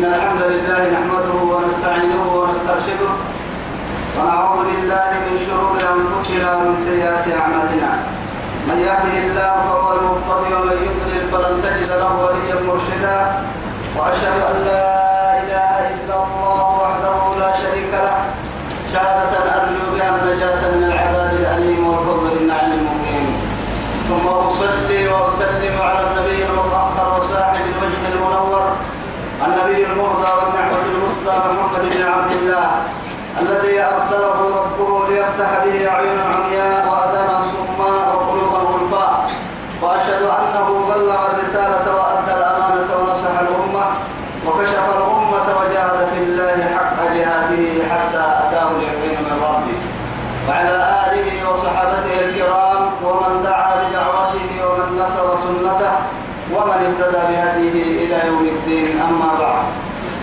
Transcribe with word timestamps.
إن 0.00 0.06
الحمد 0.06 0.42
لله 0.42 0.82
نحمده 0.96 1.34
ونستعينه 1.52 2.22
ونسترشده 2.36 3.12
ونعوذ 4.16 4.60
بالله 4.68 5.08
من 5.26 5.34
شرور 5.46 5.76
أنفسنا 5.76 6.56
ومن 6.56 6.76
سيئات 6.76 7.26
أعمالنا. 7.40 7.90
من 8.68 8.78
يهده 8.88 9.16
الله 9.26 9.52
فهو 9.68 9.88
المهتدي 9.98 10.50
ومن 10.56 10.76
يضلل 10.88 11.22
فلن 11.32 11.54
تجد 11.64 11.90
له 12.00 12.12
وليا 12.24 12.56
مرشدا. 12.68 13.18
وأشهد 13.96 14.36
أن 14.50 14.56
لا 14.68 14.88
إله 15.42 15.74
إلا 15.94 16.16
الله 16.24 16.66
وحده 16.82 17.16
لا 17.40 17.50
شريك 17.60 17.92
له 17.92 18.16
شهادة 18.92 19.44
أرجو 19.56 19.84
بها 19.94 20.10
النجاة 20.16 20.60
من 20.74 20.82
العذاب 20.88 21.30
الأليم 21.40 21.80
والفضل 21.88 22.32
النعيم 22.40 22.72
المقيم 22.80 23.26
ثم 24.08 24.24
أصلي 24.28 25.08
وأسلم 25.08 25.74
على 25.88 26.00
النبي 26.08 26.44
المطهر 26.48 27.06
وصاحب 27.18 27.64
الوجه 27.72 28.02
المنور 28.12 28.40
النبي 29.60 29.84
المهدى 29.86 30.30
والنعمة 30.38 30.78
المصدى 30.94 31.36
محمد 31.52 31.80
بن 31.94 32.02
عبد 32.02 32.32
الله 32.32 32.70
الذي 33.40 33.82
أرسله 33.82 34.38
ربه 34.60 35.08
ليفتح 35.08 35.50
به 35.64 35.88
أعينا 35.92 36.22
عمياء 36.34 36.88
وأذانا 36.90 37.40
صماء 37.52 38.16
وقلوبا 38.16 38.58
غلفاء 38.58 39.30
وأشهد 39.82 40.22
أنه 40.22 40.84
بلغ 40.94 41.26
الرسالة 41.32 41.84
وأدى 41.96 42.32
الأمانة 42.40 42.88
ونصح 43.00 43.34
الأمة 43.40 43.86
وكشف 44.46 44.84
الأمة 44.96 45.46
وجاهد 45.60 46.08
في 46.12 46.18
الله 46.24 46.56
حق 46.76 46.96
جهاده 47.14 47.88
حتى 47.90 48.24
أتاه 48.42 48.68
اليقين 48.76 49.18
من 49.24 49.42
ربه 49.42 49.78
وعلى 50.48 50.76
آله 51.06 51.50
وصحابته 51.50 52.20
الكرام 52.24 52.82
ومن 53.04 53.42
دعا 53.44 53.74
بدعوته 53.76 54.48
ومن 54.66 54.98
نصر 55.02 55.36
سنته 55.36 55.92
ومن 56.54 56.70
اهتدى 56.86 57.20
بهديه 57.32 58.04
إلى 58.04 58.28
يوم 58.28 58.44
الدين 58.44 59.00
أما 59.00 59.30
بعد 59.40 59.64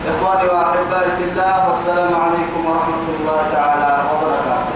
إخواني 0.07 0.49
وأحبائي 0.49 1.11
في 1.17 1.23
الله 1.23 1.67
والسلام 1.67 2.13
عليكم 2.23 2.65
ورحمة 2.65 3.05
الله 3.19 3.39
تعالى 3.53 4.03
وبركاته 4.11 4.75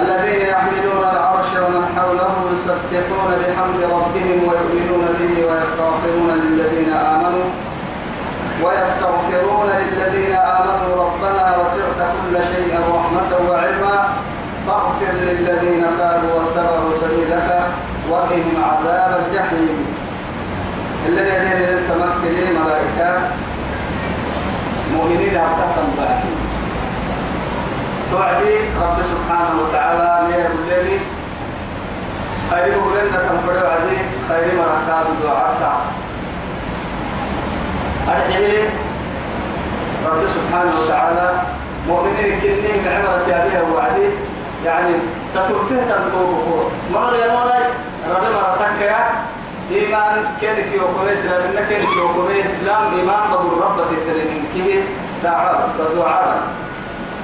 الذين 0.00 0.40
يحملون 0.48 1.04
العرش 1.12 1.50
ومن 1.62 1.84
حوله 1.96 2.34
يسبحون 2.52 3.30
بحمد 3.40 3.80
ربهم 3.96 4.38
ويؤمنون 4.48 5.04
به 5.18 5.32
ويستغفرون 5.46 6.30
للذين 6.42 6.92
آمنوا 6.92 7.48
ويستغفرون 8.64 9.68
للذين 9.82 10.34
آمنوا. 10.34 10.92
ربنا 11.04 11.56
وسعت 11.58 12.00
كل 12.16 12.34
شيء 12.52 12.72
رحمة 12.94 13.50
وعلما. 13.50 13.96
فاغفر 14.66 15.12
للذين 15.12 15.84
تابوا 15.98 16.34
واتبعوا 16.34 16.92
سبيلك 17.00 17.48
وقهم 18.10 18.54
عذاب 18.68 19.20
الجحيم. 19.22 19.76
الذين 21.08 21.46
لم 21.68 21.80
تمكن 21.88 22.36
ملائكة. 22.58 23.10
مؤمنين 24.94 25.36
أبتحتم 25.36 25.88
باكين 25.98 26.41
توعدي 28.12 28.54
رب 28.82 28.98
سبحانه 29.12 29.54
وتعالى 29.62 30.28
ليه 30.28 30.46
الليل 30.46 31.00
خير 32.50 32.74
لنا 32.94 33.18
تنفر 33.28 33.66
عدي 33.66 33.96
خير 34.28 34.46
مركات 34.58 35.06
دعاء 35.24 35.80
أرحيه 38.08 38.68
رب 40.06 40.26
سبحانه 40.26 40.72
وتعالى 40.84 41.32
مؤمنين 41.88 42.40
كنين 42.40 42.82
عمرة 42.88 43.24
هذه 43.28 43.62
وعدي 43.74 44.08
يعني 44.64 44.94
تتركه 45.34 45.80
تنطوبه 45.88 46.64
مرة 46.92 47.16
يا 47.16 47.32
مولاي؟ 47.32 47.62
رب 48.10 48.22
مرتك 48.34 48.80
يا 48.82 49.06
إيمان. 49.70 50.24
كانك 50.40 50.72
يوكم 50.74 51.08
إسلام؟ 51.12 51.42
إنك 51.42 51.68
كانك 51.68 51.96
يوكم 51.96 52.28
إسلام؟ 52.46 52.82
إيمان 52.98 53.20
بدر 53.30 53.64
رب 53.64 53.76
تترين 53.90 54.44
كيه 54.54 54.82
تعال 55.22 55.56
الدعاء 55.80 56.36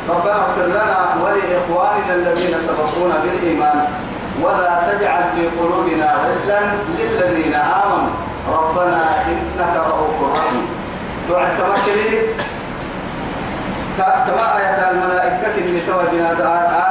ربنا 0.09 0.35
اغفر 0.35 0.67
لنا 0.67 0.99
ولإخواننا 1.23 2.15
الذين 2.15 2.55
سبقونا 2.61 3.15
بالإيمان 3.23 3.85
ولا 4.43 4.81
تجعل 4.93 5.23
في 5.35 5.43
قلوبنا 5.59 6.15
غلا 6.15 6.61
للذين 6.99 7.55
آمنوا. 7.55 8.15
ربنا 8.53 9.03
إنك 9.27 9.75
رؤوف 9.87 10.33
رحيم. 10.33 10.67
دعاء 11.31 11.55
تمكني 11.59 12.19
كما 13.99 14.59
آية 14.59 14.91
الملائكة 14.91 15.55
اللي 15.59 15.81
توجنا 15.81 16.33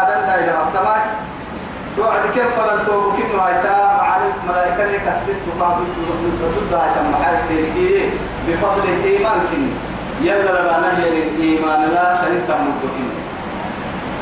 آدم 0.01 0.19
لا 0.27 0.35
إله 0.39 0.63
إلا 0.73 1.01
توعد 1.97 2.21
كيف 2.33 2.47
فلن 2.59 2.85
توبك 2.85 3.15
إنه 3.19 3.41
هايتا 3.41 3.97
معاني 3.97 4.29
ملائكة 4.49 4.83
لك 4.85 5.07
الست 5.07 5.35
تقابل 5.47 5.83
ضد 5.83 6.23
بفضل 8.47 8.83
الإيمان 8.89 9.39
كن 9.51 9.63
يلا 10.21 10.51
لما 10.51 10.77
نهي 10.81 11.23
الإيمان 11.23 11.81
لا 11.93 12.17
شريك 12.21 12.41
تمدكين 12.47 13.11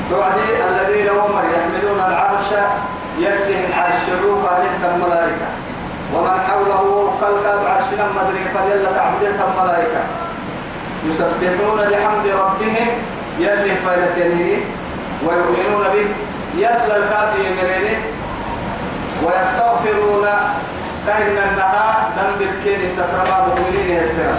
توعد 0.10 0.38
الذين 0.70 1.08
هم 1.10 1.34
يحملون 1.54 2.00
العرش 2.08 2.50
يده 3.20 3.60
العرش 3.70 4.04
روح 4.24 4.54
عليه 4.54 4.96
الملائكة. 4.96 5.48
ومن 6.14 6.40
حوله 6.48 7.14
خلق 7.22 7.46
عرشنا 7.70 8.06
مدري 8.18 8.44
فليلا 8.54 8.92
تعبدين 8.92 9.40
الملائكة. 9.48 10.02
يسبحون 11.08 11.80
بحمد 11.90 12.26
ربهم 12.28 12.88
يلي 13.40 13.76
فايلتينه 13.76 14.60
ويؤمنون 15.26 15.84
به 15.94 16.08
يلا 16.58 16.98
الكافي 16.98 17.40
يمرينه 17.48 17.98
ويستغفرون. 19.24 20.28
كأن 21.08 21.38
النهار 21.50 21.96
ذنب 22.18 22.42
الكين 22.42 22.98
تكرم 22.98 23.32
مؤمنين 23.48 23.98
يسير 24.02 24.36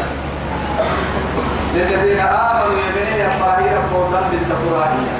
للذين 1.75 2.20
آمنوا 2.20 2.78
يمنين 2.82 3.20
يفراهي 3.26 3.76
ربه 3.76 4.00
ذنب 4.12 4.32
التقرانية 4.32 5.16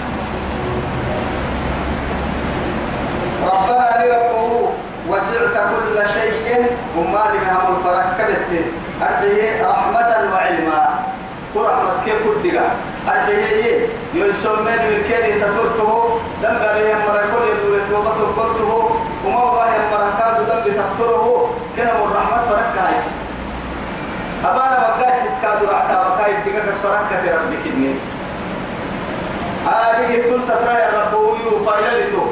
ربنا 3.53 3.89
لربه 4.01 4.71
وسعت 5.09 5.57
كل 5.73 6.09
شيء 6.09 6.67
وما 6.99 7.25
لمهم 7.33 7.77
الفرق 7.77 8.07
كبت 8.19 8.65
أرضيه 9.03 9.67
رحمة 9.67 10.11
وعلما. 10.33 10.83
ورحمة 11.55 12.05
كيف 12.05 12.15
كنت 12.15 12.45
أرضيه 13.09 13.89
يسمين 14.15 14.81
من 14.89 15.03
كيني 15.09 15.41
تطرته 15.41 16.19
دم 16.43 16.57
به 16.75 16.95
مركول 17.07 17.43
يدور 17.49 17.77
التوبة 17.77 18.21
قلته. 18.37 18.71
وما 19.27 19.39
هو 19.39 19.65
مركاد 19.93 20.37
دم 20.49 20.83
تستره. 20.83 21.51
كنا 21.77 21.93
من 21.93 22.13
رحمة 22.17 22.41
فرق 22.49 22.75
هاي 22.83 22.95
أبانا 24.51 24.79
كاد 25.43 25.61
رعتا 25.73 25.99
بقى 26.09 26.31
يدقى 26.31 26.73
فرق 26.83 27.09
في 27.23 27.29
ربك 27.31 27.65
إني. 27.75 27.95
هذه 29.67 30.11
تلت 30.17 30.49
ترى 30.49 30.75
يا 30.75 30.91
رب 30.99 31.15
ويفايلته 31.15 32.25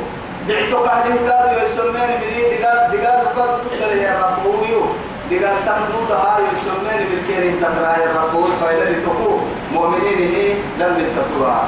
دعتك 0.48 0.84
هذه 0.94 1.14
كاد 1.28 1.46
يسمين 1.62 2.10
من 2.20 2.32
دقال 2.52 2.78
دقال 2.92 3.20
قد 3.36 3.50
تقول 3.64 3.98
يا 3.98 4.12
رب 4.22 4.46
ويو. 4.46 4.82
دقال 5.30 5.56
تمدود 5.66 6.10
هاي 6.12 6.42
يسمين 6.54 7.00
بالكيرين 7.10 7.54
تترى 7.60 7.92
يا 8.04 8.10
رب 8.20 8.34
ويفايلته 8.34 9.20
مؤمنين 9.72 10.18
هي 10.34 10.52
لم 10.78 10.94
تترى 11.16 11.58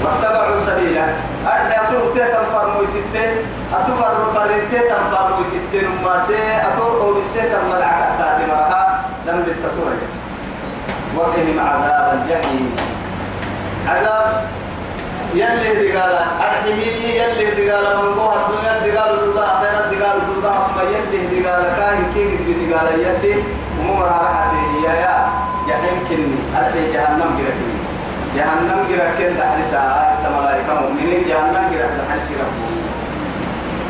واتبعوا 0.04 0.60
سبيلا 0.68 1.06
أرد 1.48 1.72
أتور 1.82 2.14
تيتا 2.14 2.42
فرمو 2.54 2.82
يتتين 2.82 3.32
أتفر 3.74 4.14
فرين 4.36 4.64
تيتا 4.72 4.98
فرمو 5.12 5.42
يتتين 5.54 5.90
وما 5.92 6.24
سي 6.28 6.38
أتور 6.68 7.02
أو 7.02 7.14
بسيتا 7.14 7.60
ملعكة 7.70 8.08
تاتي 8.18 8.46
مرها 8.52 9.04
لم 9.28 9.44
بالتطور 9.46 9.94
وقهم 11.16 11.60
عذاب 11.60 12.08
الجحيم. 12.14 12.76
عذاب 13.88 14.44
يلي 15.34 15.70
دقالة 15.82 16.24
أرحمي 16.46 16.72
يلي 17.20 17.46
دقالة 17.58 18.02
من 18.02 18.08
الدنيا 18.08 18.74
دقالة 18.86 19.16
دودا 19.26 19.44
أخيرا 19.44 19.82
دقالة 19.92 20.22
دودا 20.28 20.50
أما 20.50 20.84
يلي 20.94 21.42
دقالة 21.42 21.76
كاين 21.78 22.06
كيف 22.16 22.32
دقالة 22.62 22.92
يلي 22.92 23.44
وممر 23.80 24.06
راحة 24.06 24.54
يا 24.86 24.94
يا 24.94 25.28
جحيم 25.68 25.98
كني. 26.10 26.38
أرحي 26.58 26.94
جهنم 26.94 27.30
كرتني 27.38 27.81
جهنم 28.36 28.80
جرا 28.90 29.08
كن 29.18 29.32
تحرسا 29.40 29.84
ملائكة 30.38 30.74
مؤمنين 30.82 31.24
جهنم 31.30 31.64
جرا 31.72 31.90
تحرس 32.00 32.28
ربه. 32.42 32.70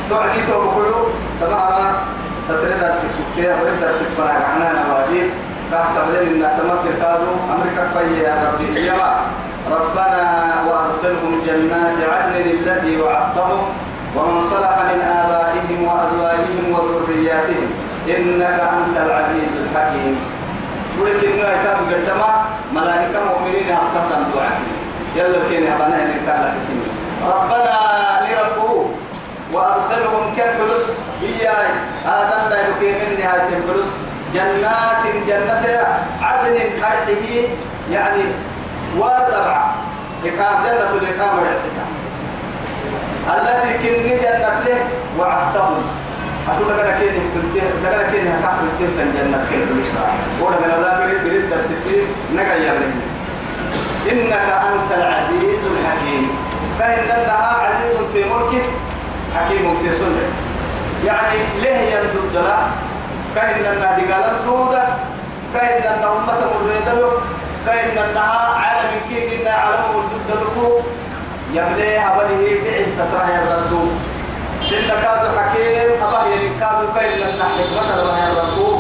توعدي 0.10 0.42
تو 0.48 0.62
بقولو 0.62 0.96
تمام 1.42 1.94
تتري 2.50 2.74
درس 2.82 3.02
سكتة 3.18 3.54
أبرد 3.54 3.80
درس 3.82 4.00
فنا 4.18 4.34
عنا 4.50 4.70
نوادي 4.82 5.22
تحت 5.72 5.96
بلين 6.08 6.44
إن 6.44 6.50
تمكن 6.58 6.94
كادو 7.02 7.32
أمريكا 7.54 7.84
في 7.94 8.24
يا 8.24 8.36
ربي. 8.44 8.86
يا 8.86 9.16
ربنا 9.72 10.26
وأدخلهم 10.68 11.34
جنات 11.48 11.98
عدن 12.14 12.36
التي 12.36 13.02
وعدتهم 13.02 13.62
ومن 14.16 14.42
صلح 14.50 14.76
من 14.90 15.00
آبائهم 15.02 15.80
وأزواجهم 15.88 16.66
وذرياتهم 16.74 17.70
إنك 18.10 18.60
أنت 18.60 18.96
العزيز 19.06 19.52
الحكيم. 19.64 20.16
ولكن 21.00 21.28
إنه 21.32 21.62
كتاب 21.62 21.78
قدما 21.92 22.46
ملائكة 22.74 23.20
مؤمنين 23.30 23.68
أبطاقا 23.72 24.26
دعاء. 24.36 24.62
يلا 25.16 25.40
كين 25.50 25.72
أبانا 25.72 25.96
إنك 26.04 26.28
الله 26.28 26.54
ربنا 27.28 27.78
لربه 28.26 28.86
وأدخلهم 29.54 30.36
كالفلوس 30.38 30.86
إياي 31.22 31.68
آدم 32.06 32.50
لا 32.50 32.58
يكي 32.68 32.92
من 32.92 33.20
نهاية 33.20 33.50
الفلوس 33.58 33.90
جنات 34.34 35.04
جنة 35.28 35.88
عدن 36.22 36.56
حرحه 36.82 37.34
يعني 37.92 38.24
وتبع 38.98 39.66
إقام 40.26 40.64
جنة 40.66 40.92
الإقامة 41.02 41.42
التي 43.28 43.74
كن 43.78 44.18
جنة 44.24 44.60
له 44.66 44.80
وعدتهم. 45.20 45.84
أقول 46.50 46.70
لك 46.70 46.80
أنا 46.80 47.00
كيني 47.00 47.20
كنت 47.34 47.56
لك 47.56 47.94
أنا 47.94 48.12
كيني 48.12 48.30
هكاك 48.30 48.56
كنت 48.80 48.98
جنة 49.18 49.46
كيني 49.50 49.66
فلوس 49.66 49.88
ولا 50.42 50.58
أنا 50.66 50.82
لا 50.82 51.06
بريد 51.06 51.24
بريد 51.24 51.50
درستي 51.50 51.98
نجا 52.36 52.54
يا 52.54 52.74
إنك 54.12 54.32
أنت 54.34 54.92
العزيز 54.98 55.60
الحكيم. 55.72 56.30
فإنها 56.80 57.48
عزيز 57.64 57.98
في 58.14 58.24
ملكه 58.24 58.64
حكيم 59.36 59.76
في 59.84 59.92
سنة 59.96 60.26
يعني 61.06 61.40
ليه 61.62 61.96
يندد 61.96 62.34
لا 62.34 62.58
كأن 63.36 63.74
النادي 63.74 64.14
قال 64.14 64.24
الدودة 64.24 64.84
كأن 65.54 65.84
أن 65.84 66.04
أمة 66.04 66.40
مريدة 66.64 67.10
كأن 67.66 67.98
أنها 67.98 68.56
عالم 68.62 68.92
كي 69.10 69.38
قلنا 69.38 69.52
عالم 69.52 69.84
الدود 69.98 70.42
له. 70.56 70.82
يبلي 71.54 71.98
أبله 72.00 72.62
دعي 72.64 72.86
تتراه 72.98 73.28
يردو 73.30 73.88
إن 74.72 74.88
كادو 74.88 75.28
حكيم 75.40 75.90
أبه 76.04 76.26
ينكادو 76.26 76.86
كأن 76.96 77.22
أن 77.22 77.42
حكمة 77.44 78.02
الله 78.02 78.18
يردو 78.28 78.80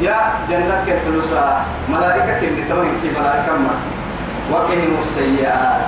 يا 0.00 0.18
جنة 0.50 0.84
كالفلوسة 0.86 1.56
ملائكة 1.88 2.40
كي 2.40 2.64
تمام 2.68 2.88
كي 3.02 3.10
ملائكة 3.20 3.52
ما؟ 3.52 3.74
وقهم 4.52 4.96
السيئات. 4.98 5.86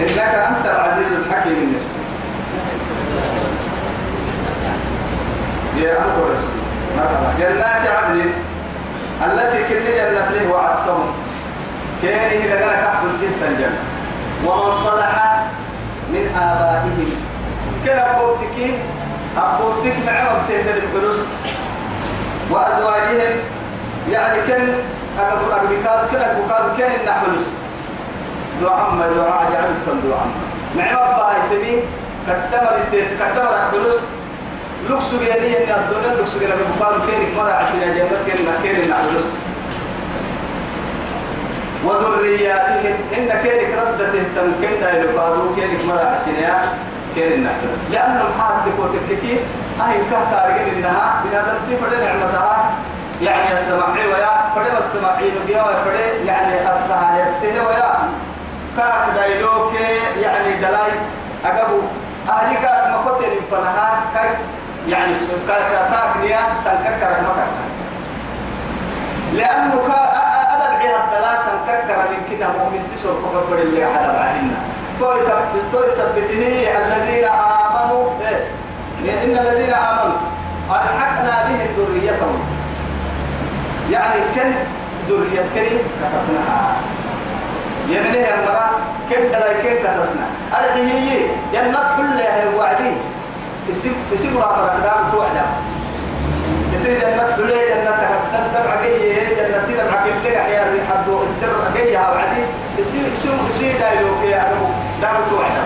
إنك 0.00 0.18
أنت 0.18 0.66
العزيز 0.66 1.06
الحكيم 1.12 1.52
النسل 1.52 1.94
يا 5.86 5.92
أبو 5.92 6.22
رسول 6.22 6.54
جنات 7.38 7.86
عدن 7.88 8.30
التي 9.26 9.58
كل 9.68 9.84
جنة 9.84 10.30
له 10.30 10.52
وعدتهم. 10.52 11.06
كان 12.02 12.30
إذا 12.30 12.56
كان 12.56 12.70
كحب 12.70 13.08
جدا 13.22 13.48
الجنة 13.48 13.78
ومن 14.46 14.72
صلح 14.72 15.44
من 16.14 16.26
آبائهم. 16.36 17.10
كان 17.86 17.98
أبوتك 17.98 18.56
أبوتك 19.36 19.96
نعم 20.06 20.26
بتهدر 20.44 20.76
الفلوس 20.82 21.18
وأزواجهم 22.50 23.34
يعني 24.10 24.38
أبو 25.18 25.44
أبو 25.52 25.74
كان 26.12 26.22
أبو 26.30 26.76
كان 26.78 26.92
النحلس. 27.00 27.46
دعاء 28.62 28.90
ما 28.94 29.06
دعاء 29.16 29.42
جعلت 29.52 29.78
كن 29.86 30.08
دعاء 30.08 30.26
نعم 30.76 31.06
باي 31.18 31.38
تبي 31.50 31.74
كتمر 32.26 32.76
كتمر 32.92 33.54
فلوس 33.72 33.96
لوكس 34.88 35.04
جيري 35.10 35.56
إن 35.58 35.70
الدنيا 35.78 36.16
لوكس 36.18 36.38
جيري 36.38 36.52
بقال 36.80 36.94
كين 37.06 37.36
مرة 37.36 37.52
عشرين 37.52 37.94
جنة 37.94 38.18
كين 38.26 38.46
كين 38.62 38.90
نعلس 38.90 39.26
وذرياتهم. 41.84 42.94
إن 43.18 43.28
كيرك 43.42 43.70
ردته 43.78 44.22
تمكن 44.36 44.80
دا 44.80 44.90
يلقادو 44.98 45.54
كيرك 45.54 45.84
مرة 45.88 46.14
عشرين 46.14 46.54
كين 47.14 47.44
نعلس 47.44 47.80
لأنهم 47.90 48.30
حاد 48.40 48.54
تكوتككي 48.66 49.38
أهي 49.80 49.98
كهتا 50.10 50.46
رجل 50.46 50.76
إنها 50.76 51.22
بنادم 51.24 51.58
تفرد 51.70 52.00
نعمتها 52.02 52.70
يعني 53.22 53.52
السماعي 53.52 54.06
ويا 54.06 54.32
فرد 54.54 54.76
السماعي 54.84 55.30
نبيا 55.42 55.62
وفرد 55.62 56.26
يعني 56.26 56.70
أصلها 56.70 57.22
يستهي 57.22 57.60
ويا. 57.66 57.92
كاك 58.76 59.14
دايلوك 59.16 59.72
يعني 60.22 60.52
دلاي 60.60 60.92
أقبو. 61.44 61.78
أهلي 62.28 62.54
كاك 62.62 62.94
مكتر 62.94 63.32
فنها 63.50 64.00
كاك 64.14 64.36
يعني 64.88 65.12
كاك 65.48 65.70
كاك 65.90 66.16
نياس 66.22 66.50
سنككر 66.64 67.10
مكة 67.22 67.46
لأنه 69.32 69.76
كا 69.88 70.00
الدلاء 71.24 71.40
سنككر 71.46 71.98
من 72.10 72.20
كنا 72.30 72.48
مؤمن 72.48 72.92
تسر 72.94 73.14
كفر 73.24 73.58
اللي 73.58 73.84
أدب 73.84 74.16
عهنا 74.16 74.56
توي 75.00 75.20
توي 75.72 75.90
سبته 75.90 76.68
الذين 76.76 77.24
آمنوا. 77.24 78.04
إيه؟ 78.20 79.24
إن 79.24 79.38
الذين 79.38 79.74
آمنوا. 79.74 80.18
ألحقنا 80.70 81.48
بهم 81.48 81.68
ذريتهم. 81.76 82.38
يعني 83.90 84.20
كن 84.34 84.52
ذرية 85.08 85.44
كريم 85.54 85.78
كتصنعها 86.00 86.76
يمنه 87.88 88.18
يا 88.18 88.36
مرا 88.46 88.70
كم 89.10 89.22
دلاي 89.32 89.54
كم 89.62 89.76
كتسنا 89.82 90.26
أرحي 90.52 90.82
هي 90.82 91.26
جنة 91.52 91.78
كلها 91.96 92.44
وعدي. 92.56 92.92
يسيب 93.68 93.92
يسيب 94.12 94.36
راه 94.36 94.64
ركضان 94.66 95.12
توعدا 95.12 95.44
يسيب 96.84 97.00
جنة 97.00 97.36
كلها 97.36 97.64
جنة 97.64 97.90
تهدد 97.90 98.52
دمع 98.52 98.82
جيه 98.82 99.36
جنة 99.36 99.64
دمع 99.68 100.04
كل 100.04 100.26
يا 100.26 100.84
حد 100.90 101.08
السر 101.24 101.56
جيه 101.76 101.98
وعدي 101.98 102.42
يسيب 102.78 103.12
يسيب 103.12 103.32
يسيب 103.48 103.78
دايلوك 103.80 104.22
يا 104.24 104.52
أبو 104.52 104.66
دام 105.02 105.16
توعدا 105.30 105.64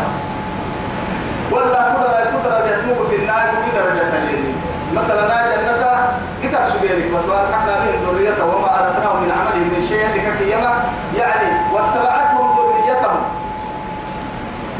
ولا 1.51 1.83
قدرة 1.85 2.39
قدرة 2.39 2.67
يتمو 2.67 3.05
في 3.05 3.17
النار 3.17 3.49
قدرة 3.67 3.91
جنة 3.95 4.55
مثلا 4.97 5.57
جنة 5.57 6.09
كتاب 6.43 6.69
سبيرك 6.69 7.11
وسؤال 7.15 7.53
إحنا 7.53 7.81
من 7.81 7.93
ذريته 8.07 8.45
وما 8.45 8.71
أردناه 8.79 9.15
من 9.21 9.31
عمله 9.31 9.65
من 9.75 9.87
شيء 9.89 10.07
لككيما 10.15 10.73
يعني 11.19 11.49
واتبعتهم 11.73 12.57
ذريتهم. 12.59 13.21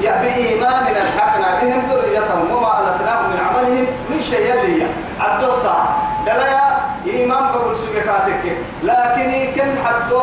يا 0.03 0.23
بإيمان 0.23 0.87
الحقنا 1.03 1.61
بهم 1.63 1.83
ذريتهم 1.91 2.51
وما 2.51 2.81
ألتناهم 2.81 3.31
من 3.31 3.41
عملهم 3.49 3.87
من 4.11 4.23
شيء 4.23 4.55
لي. 4.55 5.08
عبد 5.21 5.45
الصاع 5.45 5.85
دليا 6.27 6.67
إيمان 7.07 7.45
بقول 7.53 7.77
سبكاتك 7.77 8.45
لكن 8.83 9.31
كن 9.55 9.71
حدو 9.85 10.23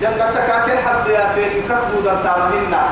جنتك 0.00 0.48
كن 0.66 0.78
حد 0.86 1.06
يا 1.08 1.26
فين 1.34 1.62
كخدو 1.68 2.00
دم 2.00 2.18
تعملنا 2.24 2.82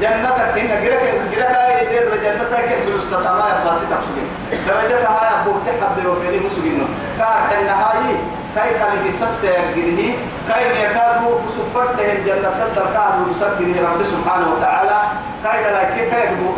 جنتك 0.00 0.40
إن 0.58 0.84
جرك 0.84 1.04
جرك 1.32 1.54
أي 1.56 1.86
دير 1.86 2.10
جنتك 2.24 2.78
بلوس 2.86 3.12
ما 3.12 3.46
يبغى 3.52 3.76
ستفسجين 3.78 4.28
درجتها 4.66 5.20
يا 5.24 5.42
أبو 5.42 5.52
تحب 5.66 6.06
وفيني 6.06 6.38
مسجينه 6.46 6.86
كان 7.18 7.60
النهاية 7.60 8.16
كاي 8.54 8.74
كان 8.74 9.06
يسد 9.06 9.42
يجريه 9.42 10.14
كاي 10.48 10.84
يكادو 10.84 11.38
سفرته 11.56 12.12
الجنة 12.12 12.50
تدر 12.60 12.86
كادو 12.94 13.30
يسجره 13.30 13.88
رب 13.88 14.02
سبحانه 14.02 14.46
وتعالى. 14.56 14.98
كاي 15.42 15.62
لا 15.72 15.84
كي 15.94 16.02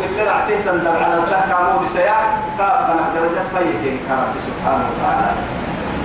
اللي 0.05 0.23
رعته 0.23 0.55
تندر 0.65 1.03
على 1.03 1.13
الله 1.13 1.41
كامو 1.49 1.79
بسيا 1.83 2.17
كاب 2.57 2.89
من 2.89 3.05
درجات 3.15 3.47
فيك 3.53 3.99
كرب 4.07 4.33
سبحانه 4.47 4.85
وتعالى. 4.91 5.31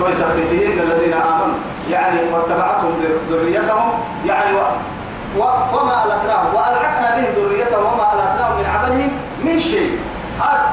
ويثبتهن 0.01 0.79
الذين 0.87 1.13
آمنوا 1.13 1.59
يعني 1.91 2.21
واتبعتهم 2.33 2.93
ذريتهم 3.31 3.93
يعني 4.27 4.57
و 5.37 5.43
وما 5.73 6.05
ألتناهم 6.05 6.55
وألحقنا 6.55 7.17
بهم 7.17 7.31
ذريتهم 7.37 7.85
وما 7.85 8.07
ألتناهم 8.15 8.59
من 8.59 8.67
عملهم 8.75 9.11
من 9.45 9.61
شيء. 9.61 10.01
هذا 10.41 10.69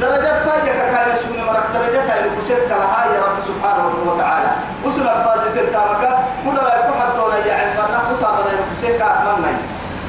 درجات 0.00 0.38
فايك 0.46 0.64
كان 0.64 1.12
يسون 1.12 1.44
مرك 1.46 1.64
درجات 1.74 2.10
هاي 2.10 2.20
لكسرت 2.28 2.70
لها 2.70 3.04
يا 3.14 3.20
رب 3.20 3.38
سبحانه 3.48 3.84
وتعالى. 4.06 4.50
وصل 4.84 5.00
الباس 5.00 5.44
تلتامك 5.54 6.18
كل 6.44 6.54
لا 6.54 6.74
يكون 6.78 7.24
ولا 7.24 7.46
يعني 7.46 7.72
فرنا 7.76 7.98
كتا 8.08 8.30
بدأ 8.30 8.52
يكسرك 8.60 9.02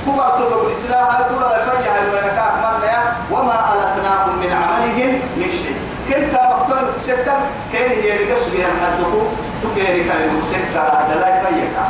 كوبا 0.06 0.28
تدعو 0.38 0.68
الإسلام 0.68 1.08
لا 1.42 1.58
يفجع 1.58 1.92
هاي 1.96 2.06
وينك 2.14 2.38
أتمنى 2.48 2.98
وما 3.32 3.58
ألتناهم 3.74 4.34
من 4.42 4.52
عملهم 4.52 5.12
من 5.38 5.50
شيء. 5.52 5.78
كنت 6.10 6.34
مقتول 6.34 6.84
كسرت 6.96 7.28
كان 7.74 7.90
هي 7.90 8.26
لقص 8.26 8.44
بها 8.54 8.70
حدكو 8.82 9.22
تكيري 9.64 10.04
كان 10.04 10.22
يكسرت 10.22 10.74
لا 11.22 11.28
يفجع 11.30 11.86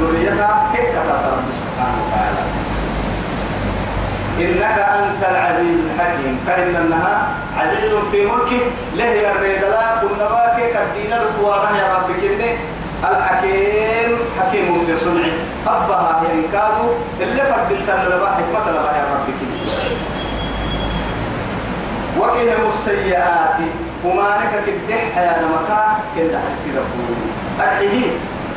ذريتها 0.00 0.70
كيف 0.72 0.84
تصل 0.84 1.36
سبحانه 1.58 1.98
وتعالى؟ 2.06 2.42
إنك 4.40 4.78
أنت 4.78 5.22
العزيز 5.30 5.78
الحكيم. 5.86 6.40
فإن 6.46 6.76
أنها 6.76 7.28
عزيز 7.58 7.92
في 8.10 8.26
ملكه 8.26 8.60
له 8.96 9.30
الريد 9.30 9.62
لا 9.62 10.00
كنا 10.00 10.28
باكي 10.28 10.66
كدين 10.72 11.12
القوانا 11.12 11.78
يا 11.78 11.94
رب 11.94 12.08
كني 12.20 12.50
الحكيم 13.04 14.18
حكيم 14.40 14.84
في 14.86 14.96
صنعه. 14.96 15.36
أبها 15.66 16.22
يعني 16.28 16.42
كادو 16.52 16.88
اللي 17.20 17.42
فردت 17.42 17.90
لبا 18.12 18.30
حكمة 18.30 18.70
لبا 18.70 18.90
يا 18.98 19.04
ربك 19.14 19.40
وقهم 22.18 22.66
السيئات 22.66 23.56
وما 24.04 24.28
نك 24.38 24.64
كدح 24.66 25.16
يا 25.16 25.42
نمكا 25.42 25.96
كنت 26.16 26.34
حسي 26.34 26.70
ربو. 26.70 27.04
أرحيه 27.60 28.10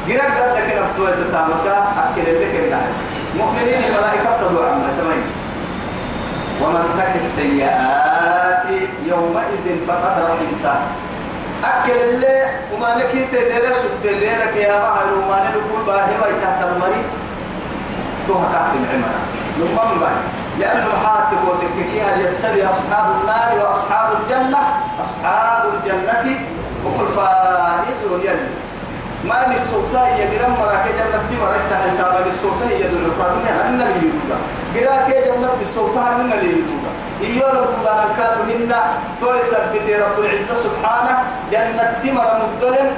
جرق 0.08 0.38
قد 0.38 0.58
لك 0.58 0.68
نبتوى 0.78 1.12
تتامكا 1.12 1.78
أكل 2.04 2.26
اللي 2.28 2.46
كنت 2.46 2.74
مؤمنين 3.38 3.82
الملائكة 3.90 4.38
تدعو 4.42 4.64
عما 4.64 4.90
تمين 5.00 5.24
ومن 6.62 6.86
تك 6.98 7.16
السيئات 7.16 8.66
يومئذ 9.06 9.66
فقد 9.88 10.16
رحمته. 10.20 10.80
أكل 11.64 11.92
اللي 11.92 12.46
وما 12.74 12.96
نكي 12.98 13.26
تدرس 13.26 13.78
اللي 14.06 14.30
رك 14.44 14.56
يا 14.56 14.78
بحر 14.80 15.06
وما 15.18 15.50
نقول 15.50 15.86
باهي 15.88 16.18
باي 16.22 16.32
تحت 16.42 16.64
المري. 16.64 17.04
توها 18.28 18.48
تحت 18.54 18.72
العمرة 18.76 19.20
يمم 19.60 20.00
باي 20.00 20.16
لأنه 20.60 20.90
حاتب 21.06 21.38
وتككي 21.48 22.02
هل 22.02 22.26
يستوي 22.26 22.66
أصحاب 22.66 23.06
النار 23.22 23.66
وأصحاب 23.66 24.10
الجنة. 24.20 24.60
أصحاب 25.04 25.64
الجنة 25.74 26.40
هم 26.86 27.02
الفائزون 27.08 28.22
يلي 28.22 28.48
ما 29.30 29.48
من 29.48 29.54
السلطة 29.56 30.08
هي 30.08 30.38
جرام 30.38 30.52
مراكي 30.52 30.90
جنة 31.00 31.20
تمرك 31.30 31.62
تحت 31.72 31.88
من 31.88 32.28
السلطة 32.28 32.68
هي 32.70 32.84
دول 32.84 33.06
القرن 33.06 33.46
أن 33.66 33.82
اللي 33.82 34.08
يدودا 34.08 34.38
جراكي 34.76 35.30
جنة 35.30 35.50
بالسلطة 35.60 36.16
أن 36.16 36.32
اللي 36.32 36.50
يدودا 36.52 36.83
إيوه 37.24 37.50
ربنا 37.50 38.06
كانوا 38.18 38.44
هنا 38.52 38.80
توي 39.22 39.44
سبت 39.44 39.86
رب 40.04 40.18
العزة 40.20 40.56
سبحانه. 40.66 41.14
جنة 41.52 41.86
تمر 42.04 42.30
مدلل. 42.42 42.90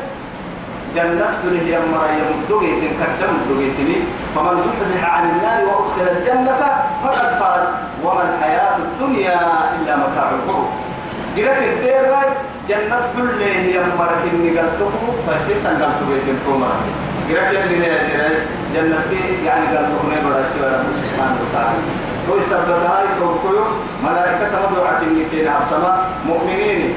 جنة 0.96 1.28
دل 1.44 1.56
هي 1.68 1.80
مريا 1.94 2.26
مدوغي 2.38 2.72
تنكدم 2.82 3.32
مدوغي 3.40 3.70
تني. 3.78 3.98
فمن 4.36 4.56
زحزح 4.66 5.04
عن 5.16 5.24
النار 5.30 5.60
وأدخل 5.68 6.08
الجنة 6.18 6.62
فقد 7.04 7.30
فاز. 7.40 7.66
وما 8.04 8.24
الحياة 8.30 8.78
الدنيا 8.78 9.40
إلا 9.76 9.94
متاع 9.96 10.28
الغرور. 10.36 10.70
جراك 11.38 11.58
الدير 11.58 12.06
جنة 12.70 13.02
كل 13.18 13.42
إني 13.42 13.78
قلته 14.58 14.92
فسيت 15.28 15.66
أن 15.66 15.76
قلته 15.82 16.06
بيتين 16.10 16.40
تومر 16.46 16.74
جراك 17.30 17.50
اللي 17.50 17.78
نادر 17.78 18.34
جنة 18.76 19.12
يعني 19.46 19.66
قلته 19.68 20.00
نبرا 20.12 20.46
سوى 20.54 20.68
رب 20.74 20.88
سبحانه 21.02 21.38
وتعالى. 21.44 22.05
تو 22.28 22.42
سبت 22.42 22.70
هاي 22.90 23.06
توكيو 23.20 23.64
ملائكة 24.04 24.54
مدعوة 24.64 25.02
إني 25.02 25.50
أبطما 25.50 25.92
مؤمنين. 26.26 26.94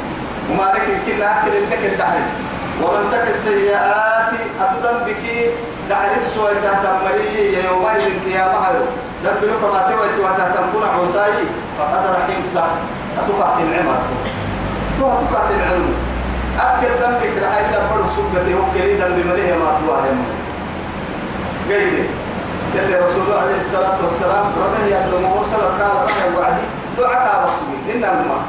وما 0.50 0.72
لك 0.74 0.86
كنا 1.06 1.26
أكل 1.32 1.54
لك 1.70 1.82
التحرس 1.92 2.28
ومن 2.82 3.04
تك 3.12 3.28
السيئات 3.28 4.32
أتدم 4.60 4.98
بك 5.06 5.24
دحرس 5.90 6.36
وتهتمري 6.36 7.58
يومئذ 7.64 8.26
يا 8.36 8.44
بحر 8.48 8.76
دبلك 9.24 9.62
ما 9.72 9.80
تويت 9.90 10.16
وتهتمكون 10.24 10.84
عصاي 10.96 11.32
فقد 11.78 12.02
رحمت. 12.16 12.56
أتقعت 13.18 13.58
العمر. 13.60 14.00
أتقعت 14.98 15.50
العلم. 15.50 15.94
أكل 16.60 16.92
ذنبك 17.02 17.34
لحي 17.42 17.64
لبرو 17.72 18.04
سبقتي 18.16 18.54
وكلي 18.54 18.94
ذنب 18.94 19.26
مليه 19.26 19.54
ما 19.54 19.70
تواهم 19.80 20.18
قيل 21.68 22.06
يلي 22.74 22.94
رسول 23.04 23.22
الله 23.26 23.40
عليه 23.40 23.56
الصلاة 23.56 23.96
والسلام 24.04 24.46
ربه 24.64 24.84
يبدو 24.94 25.18
مرسل 25.28 25.62
قال 25.78 25.92
ربه 26.04 26.38
وعدي 26.38 26.66
دعاء 26.98 27.48
رسولي 27.48 27.78
إن 27.92 28.04
الماء 28.04 28.42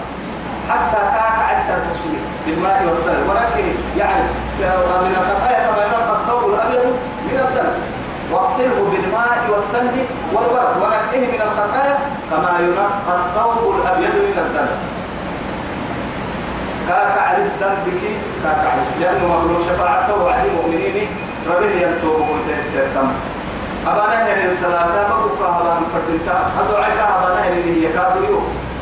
حتى 0.70 1.02
كاك 1.16 1.40
عكس 1.50 1.68
الرسول 1.70 2.18
بالماء 2.46 2.80
والثلج 2.88 3.30
ولكن 3.30 3.66
يعني 3.98 4.24
من 4.60 5.16
الخطايا 5.22 5.60
كما 5.68 5.84
ينقى 5.86 6.16
الثوب 6.22 6.54
الأبيض 6.54 6.86
من 7.28 7.40
الدنس. 7.48 7.78
واغسله 8.32 8.80
بالماء 8.92 9.38
والثلج 9.50 9.96
والبرد. 10.34 10.76
ونقيه 10.82 11.28
من 11.34 11.42
الخطايا 11.48 12.00
كما 12.32 12.52
ينقى 12.60 13.16
الثوب 13.20 13.76
الأبيض 13.76 14.16
من 14.16 14.38
الدنس. 14.46 14.80
كاك 16.88 17.18
عرس 17.18 17.52
ذنبك 17.62 18.02
كاك 18.44 18.62
عرس 18.72 18.92
لأنه 19.02 19.28
مغلوب 19.28 19.62
شفاعته 19.70 20.24
وعد 20.24 20.46
المؤمنين 20.46 21.08
ربه 21.50 21.72
ينتوب 21.84 22.26
ويتيسر 22.30 22.86
تم 22.96 23.08
أبانا 23.88 24.26
هنا 24.26 24.48
الصلاة 24.48 25.08
بقوك 25.10 25.40
أبانا 25.42 25.82
فردنتا. 25.94 26.38
أدعك 26.60 27.00
أبانا 27.16 27.48
هنا 27.48 27.56
هي 27.66 27.94
كادو 27.94 28.24
يو 28.30 28.40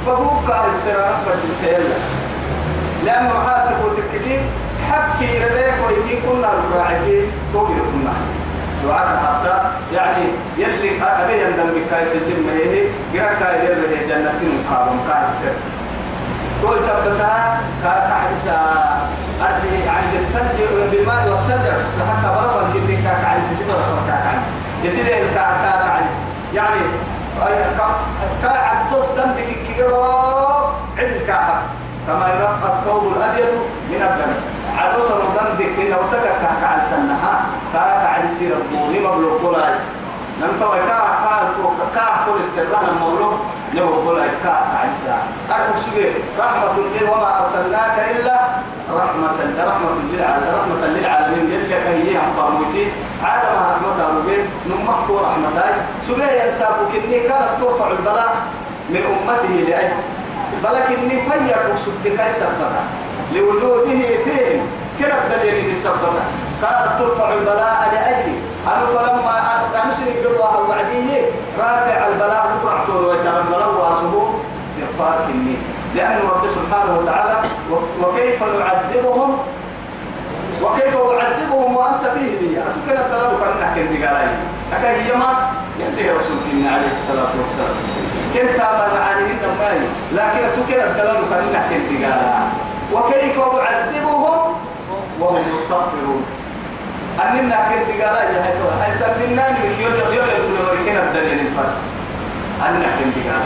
بقوك 0.08 0.50
السرارة 0.70 1.18
فردنتا 1.26 1.68
يلا. 1.78 1.98
لأنه 3.06 3.34
حالك 3.48 3.78
وتككي 3.86 4.40
حكي 4.92 5.46
ربيك 5.46 5.76
ويهي 5.88 6.22
كنا 6.22 6.50
الراعي 6.54 7.22
توقي 7.54 7.74
كنا. 7.74 8.14
دعاء 8.84 9.08
حتى 9.26 9.56
يعني 9.96 10.26
يلي 10.58 11.02
أبي 11.02 11.42
يندم 11.42 11.70
بكاي 11.76 12.06
سلم 12.06 12.40
ما 12.48 12.54
هي 12.54 12.84
غير 13.14 13.34
كاي 13.40 13.66
يلي 13.66 14.08
جنة 14.10 14.40
مقابل 14.44 14.98
كاي 15.08 15.24
السر. 15.24 15.56
كل 16.62 16.80
سبتها 16.80 17.62
كعيسى 17.84 18.58
أرضي 19.42 19.86
يعني 19.86 20.18
الثلج 20.22 20.58
بالماء 20.92 21.30
والثلج. 21.30 21.68
حتى 22.10 22.30
برا 22.36 22.68
الجدي 22.68 22.98
كعيسى 23.04 23.56
سبب 23.60 23.82
كعيسى 24.88 25.02
يصير 25.02 25.34
كعيسى 25.36 26.20
يعني 26.54 26.80
كعد 28.44 28.92
تصدم 28.92 29.32
بك 29.32 29.76
كيرو 29.76 30.04
عند 30.98 31.22
كعب 31.28 31.62
كما 32.08 32.28
يرقى 32.28 32.80
الثوب 32.80 33.14
الأبيض 33.18 33.52
من 33.90 34.02
الدنس. 34.02 34.40
عدوسر 34.78 35.20
ذنبك 35.36 35.80
إن 35.80 36.04
وسكك 36.04 36.38
كعد 36.62 36.80
تنها 36.92 37.46
كعد 37.74 38.26
يصير 38.26 38.52
البوني 38.56 39.00
مبلوغ 39.00 39.48
قلاي 39.48 39.74
لم 40.42 40.52
توي 40.60 40.80
كا 40.80 41.00
كا 41.24 41.36
كا 41.96 42.06
كل 42.26 42.42
السرنا 42.42 42.90
المولو 42.90 43.34
لو 43.74 43.88
قول 43.88 44.20
كا 44.44 44.56
عيسى. 44.82 45.16
سبيل 45.78 46.14
رحمة 46.40 46.74
لله 46.78 47.12
وما 47.12 47.30
أرسلناك 47.42 47.96
إلا 48.12 48.38
رحمة 48.94 49.38
رحمة 49.70 49.98
للعالمين 50.12 50.54
رحمة 50.60 50.88
للعالمين 50.88 51.46
جل 51.50 51.74
هي 52.08 52.18
عم 52.18 52.32
فاموتي 52.38 52.92
عالم 53.24 53.54
رحمة 53.72 53.98
ربي 54.18 54.38
نمحت 54.70 55.10
رحمة 55.10 55.58
سبيل 56.08 56.32
ينسابك 56.46 56.92
كني 56.94 57.20
كانت 57.20 57.52
ترفع 57.60 57.88
البلاء 57.92 58.36
من 58.90 59.02
أمته 59.14 59.56
لأجل 59.70 60.00
ولكني 60.64 61.10
فير 61.10 61.76
سبتك 61.76 62.30
سبتا 62.30 62.82
لوجوده 63.34 64.00
فيهم. 64.26 64.62
كلا 65.00 65.16
الدليل 65.24 65.70
السبتا 65.70 66.24
كانت 66.62 67.00
ترفع 67.00 67.34
البلاء 67.34 67.90
لأجلي. 67.94 68.38
أنا 68.68 68.86
فلما 68.86 69.38
أمسني 69.86 70.12
قلوها 70.12 70.58
وعديه 70.70 71.22
رافع 71.60 72.08
البلاء 72.08 72.44
نقرع 72.56 72.86
طول 72.86 73.16
البلاء 73.16 73.70
واسبه 73.80 74.34
استغفار 74.58 75.28
كني 75.28 75.56
لأن 75.96 76.20
رب 76.30 76.48
سبحانه 76.48 77.00
وتعالى 77.00 77.36
وكيف 78.04 78.44
نعذبهم 78.44 79.38
وكيف 80.64 80.96
أعذبهم 80.98 81.76
وأنت 81.76 82.04
فيه 82.16 82.32
لي؟ 82.40 82.58
أتكلم 82.58 83.06
الدلال 83.06 83.32
كان 83.40 83.54
نحكي 83.62 83.84
بقالي 83.84 84.36
أكا 84.74 85.12
يما 85.12 85.32
يلي 85.80 86.10
رسول 86.12 86.38
الله 86.52 86.70
عليه 86.72 86.92
الصلاة 86.92 87.32
والسلام. 87.38 87.78
كنت 88.34 88.60
أمر 88.60 89.02
عليهن 89.10 89.44
ماي 89.60 89.80
لكن 90.14 90.46
أتكلم 90.46 90.92
الدلال 90.92 91.22
كان 91.30 91.44
نحكي 91.54 91.78
بقالي 91.90 92.48
وكيف 92.94 93.40
أعذبهم 93.40 94.54
وهم 95.20 95.44
مستغفرون. 95.54 96.26
أننا 97.24 97.58
كنت 97.70 97.90
قال 98.02 98.16
يا 98.36 98.42
هيتو. 98.46 98.68
أي 98.86 98.92
سمينا 98.92 99.50
نمك 99.50 99.80
يوم 99.80 99.94
يوم 100.14 100.28
يقول 100.38 100.56
وركنا 100.70 101.04
الدليل 101.04 101.40
الفرق 101.48 101.78
أننا 102.66 102.88
كنت 103.00 103.18
قال 103.28 103.46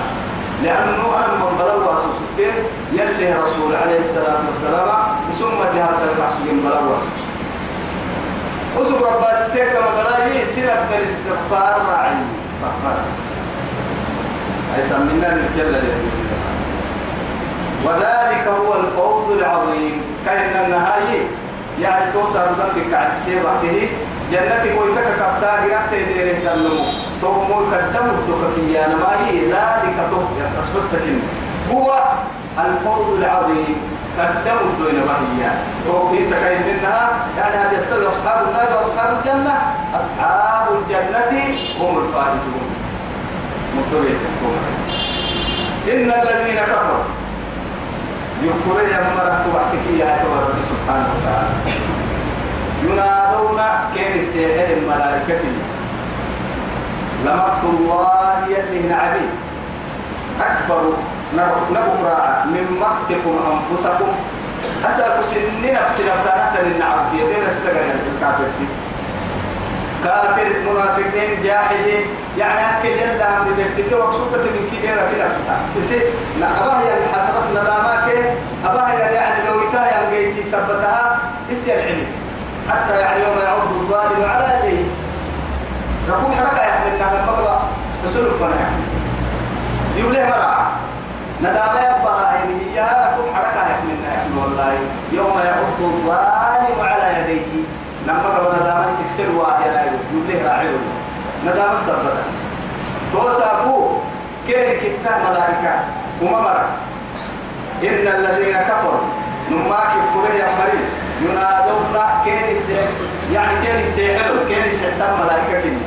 لأنه 0.64 1.04
أنا 1.18 1.34
من 1.42 1.58
ضرب 1.60 1.82
واسوسته 1.88 2.54
يلي 2.94 3.34
رسول 3.34 3.76
عليه 3.76 4.00
الصلاة 4.00 4.42
والسلام 4.48 5.00
ثم 5.40 5.60
جهر 5.76 5.94
الرسول 6.04 6.46
من 6.54 6.70
ضرب 6.70 6.86
واسوس. 6.92 7.22
أسوك 8.82 9.02
ربا 9.02 9.32
ستيك 9.44 9.72
مدراي 9.72 10.46
سنة 10.46 10.88
الاستغفار 10.98 11.82
راعي 11.90 12.14
استغفار 12.50 12.98
أي 14.78 14.82
سمينا 14.84 15.34
نمك 15.34 15.58
يلا 15.58 15.82
وذلك 17.86 18.48
هو 18.48 18.74
الفوز 18.74 19.38
العظيم. 19.38 20.02
كأن 20.26 20.66
النهاية 20.66 21.22
يعني 21.82 22.12
توصل 22.14 22.40
ذنبك 22.40 22.94
على 22.94 23.12
السير 23.12 23.38
وحده. 23.46 23.88
جنتك 24.32 24.74
ويتك 24.80 25.08
كبتا 25.20 25.52
جرات 25.66 25.94
يديره 25.94 26.40
تلمو. 26.46 26.84
تومو 27.22 27.56
قدم 27.56 28.06
الدكتي 28.10 28.86
أنا 28.86 28.96
ما 28.96 29.28
هي 29.28 29.46
ذلك 29.46 29.98
تو 30.12 30.22
يسأسبت 30.42 30.84
سكن 30.92 31.20
هو 31.72 32.04
الفوز 32.60 33.20
العظيم. 33.20 33.76
قدم 34.20 34.58
الدين 34.68 34.98
وهي 35.08 35.52
تو 35.86 36.10
في 36.10 36.24
سكين 36.24 36.62
منها. 36.68 37.10
يعني 37.38 37.56
هل 37.56 37.78
يستوي 37.78 38.08
أصحاب 38.08 38.48
النار 38.48 38.78
وأصحاب 38.78 39.18
الجنة. 39.18 39.56
أصحاب 39.96 40.66
الجنة 40.72 41.56
هم 41.80 41.98
الفائزون. 41.98 42.66
مدوية 43.78 44.18
إن 45.94 46.12
الذين 46.12 46.60
كفروا 46.60 47.04
يغفر 48.44 48.78
يا 48.82 49.00
مرة 49.16 49.46
وحدك 49.56 49.86
يا 50.00 50.12
رب 50.26 50.54
سبحانه 50.70 51.10
وتعالى. 51.14 51.56
ينادون 52.84 53.60
كين 53.94 54.20
السيحر 54.20 54.68
الملائكة. 54.78 55.44
لمقت 57.26 57.64
الله 57.64 58.34
يلي 58.50 58.80
نعبي. 58.90 59.28
أكبر 60.42 60.94
نبقى 61.72 62.46
من 62.46 62.66
مقتكم 62.82 63.34
أنفسكم. 63.52 64.12
أسأل 64.86 65.26
سن 65.26 65.62
نفسي 65.74 66.04
نبتانة 66.04 66.56
للنعب. 66.66 67.14
يدين 67.14 67.44
استقر 67.48 67.86
الكافر 68.16 68.44
كافر 70.04 70.50
منافقين 70.70 71.44
جاحدين. 71.44 72.04
يعني 72.38 72.80
أكل 72.80 72.88
يلا 72.90 73.38
أمر 73.38 73.52
بيتك 73.58 73.92
وقصوبة 73.94 74.38
من 74.38 74.68
كي 74.72 74.88
راسي 74.94 75.16
نفسها 75.24 75.60
بس 75.78 75.90
لا 76.40 76.48
أباها 76.64 76.82
يعني 76.82 77.06
حسرت 77.14 77.46
ندامك 77.52 78.36
أباها 78.66 79.10
يعني 79.12 79.46
لو 79.50 79.70
إتاها 79.70 80.02
ينقيتي 80.02 80.50
سبتها 80.50 81.20
إسي 81.52 81.74
العلم 81.76 82.06
حتى 82.70 83.00
يعني 83.00 83.24
يوم 83.24 83.38
يعض 83.44 83.62
الظالم 83.68 84.30
على 84.30 84.60
يديه. 84.68 84.84
ركوب 86.10 86.32
حركة 86.34 86.64
يحملنا 86.64 87.06
من 87.14 87.26
مقرأ 87.28 87.62
رسول 88.08 88.26
الفنع 88.26 88.66
يبليه 89.98 90.26
مرعى 90.26 90.66
ندامة 91.42 91.80
يبقى 91.82 92.36
يعني 92.36 92.54
هي 92.74 92.80
ركوب 92.82 93.26
حركة 93.36 93.62
يحملنا 93.70 94.08
يحمل 94.16 94.38
والله. 94.44 94.78
يوم 95.12 95.40
يعض 95.46 95.82
الظالم 95.82 96.82
على 96.82 97.20
يديه. 97.20 97.64
لما 98.08 98.28
قبل 98.36 98.62
ندامة 98.62 98.88
سكسر 98.98 99.32
واحد 99.38 99.70
لا 99.74 99.84
يبليه 100.14 100.50
راعيه 100.50 100.78
ندامة 101.46 101.82
سبتا 101.86 102.24
توسابو 103.14 103.88
كيري 104.48 104.78
كتا 104.78 105.18
ملائكة؟ 105.30 105.74
وممر 106.22 106.58
إن 107.84 108.08
الذين 108.08 108.58
كفروا 108.58 109.02
نماك 109.52 109.92
كفره 110.04 110.34
يا 110.40 110.48
مريم 110.60 110.86
ينادون 111.22 111.82
سيح 112.56 112.88
يعني 113.34 113.66
كيري 113.66 113.86
سيحلو 113.86 114.46
كيري 114.48 114.72
سيحتم 114.72 115.14
ملائكة 115.24 115.62
كني 115.62 115.82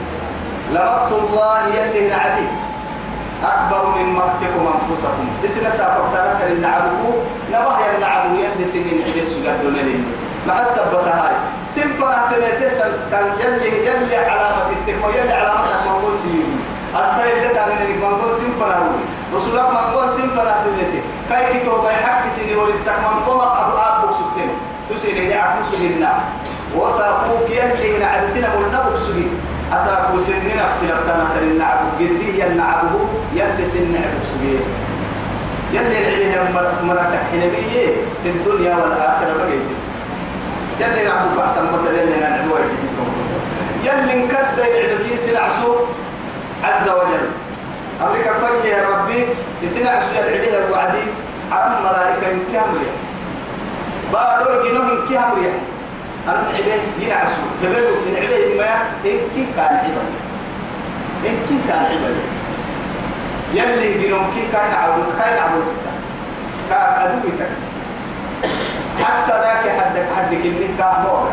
لمقت 0.72 1.12
الله 1.12 1.58
يلي 1.74 2.08
نعبي. 2.08 2.48
أكبر 3.44 3.86
من 3.96 4.12
مقتكم 4.12 4.64
أنفسكم. 4.74 5.26
إسنا 5.44 5.70
سافرتنا 5.70 6.38
كان 6.40 6.60
نعبكو 6.60 7.10
نبه 7.52 7.76
ينعبو 7.96 8.34
يلي 8.34 8.64
سنين 8.64 9.04
عدد 9.06 9.28
سجاد 9.28 9.62
دونين 9.62 10.04
مع 10.48 10.62
السبتة 10.62 11.10
هاي 11.10 11.34
سنفة 11.70 12.06
اعتمدت 12.14 12.82
كان 13.10 13.26
يلي 13.40 13.86
يلي 13.86 14.16
علامة 14.16 14.70
التكو 14.72 15.08
يلي 15.08 15.32
علامة 15.32 15.64
منقول 15.86 16.18
سيوم 16.22 16.60
أستايل 16.94 17.44
لك 17.44 17.56
من 17.68 17.86
المنقول 17.94 18.36
سنفة 18.38 18.66
نروي 18.68 19.00
رسولك 19.34 19.68
منقول 19.70 20.08
سنفة 20.10 20.40
اعتمدت 20.50 20.92
كاي 21.30 21.60
كتوبة 21.60 21.90
حق 21.92 22.28
سيني 22.28 22.54
ورسك 22.56 22.92
منقول 22.98 23.40
أبو 23.40 23.76
أبو 23.78 24.12
سبتين. 24.12 24.50
تسيني 24.90 25.28
لعب 25.30 25.50
مسجدنا 25.60 26.12
وساقوك 26.76 27.50
يلي 27.50 27.98
نعب 27.98 28.26
سنة 28.26 28.48
ملنبك 28.58 28.96
سجد 28.96 29.28
أساقو 29.72 30.18
سن 30.18 30.32
نفسي 30.56 30.86
لبتنا 30.86 31.26
تل 31.34 31.42
النعب 31.42 31.78
قدري 31.98 32.38
ينعبه 32.40 33.00
يلي 33.34 33.64
سن 33.64 33.92
نعبك 33.92 34.22
سجد 34.30 34.60
يلي 35.72 35.98
العليه 36.08 36.48
مرتك 36.82 37.20
حنبيه 37.32 37.86
في 38.22 38.28
الدنيا 38.28 38.76
والآخرة 38.76 39.32
بقيتك 39.38 39.83
يلي 40.80 41.04
نعبو 41.08 41.28
بعد 41.36 41.56
مثلا 41.58 42.02
يلي 42.02 42.16
نعبو 42.20 42.56
يلي 43.84 44.24
نكد 44.24 44.58
يعبكي 44.58 45.16
سلعسو 45.16 45.76
عز 46.64 46.88
وجل. 46.88 47.26
أمريكا 48.02 48.32
فرق 48.32 48.64
يا 48.64 48.88
ربي 48.88 49.26
يسلعسو 49.62 50.06
يلعبيه 50.14 50.66
الوعدي. 50.66 51.04
عم 51.52 51.72
ملائكة 51.82 52.38
كاملة 52.52 52.92
بارو 54.12 54.62
جنوهم 54.64 55.08
كاملة 55.10 55.52
أنا 56.28 56.42
نعبيه 56.42 56.80
ينعسو 57.00 57.42
تبلو 57.62 57.94
نعبيه 58.14 58.58
ما 58.58 58.66
إنكي 59.04 59.46
كان 59.56 59.74
عبادة. 59.84 60.20
إنكي 61.26 61.56
كان 61.68 61.84
عبادة. 61.84 62.24
يلي 63.54 63.88
جنوهم 64.02 64.30
كي 64.34 64.42
كان 64.52 64.72
عبود 64.74 65.04
كان 65.18 65.38
عبود 65.42 65.64
كان 66.70 66.92
عدوك 67.00 67.40
حتى 69.04 69.34
ذاك 69.44 69.64
حدك 69.78 70.06
حدك 70.16 70.42
اللي 70.50 70.68
كان 70.78 70.94
مورا 71.04 71.32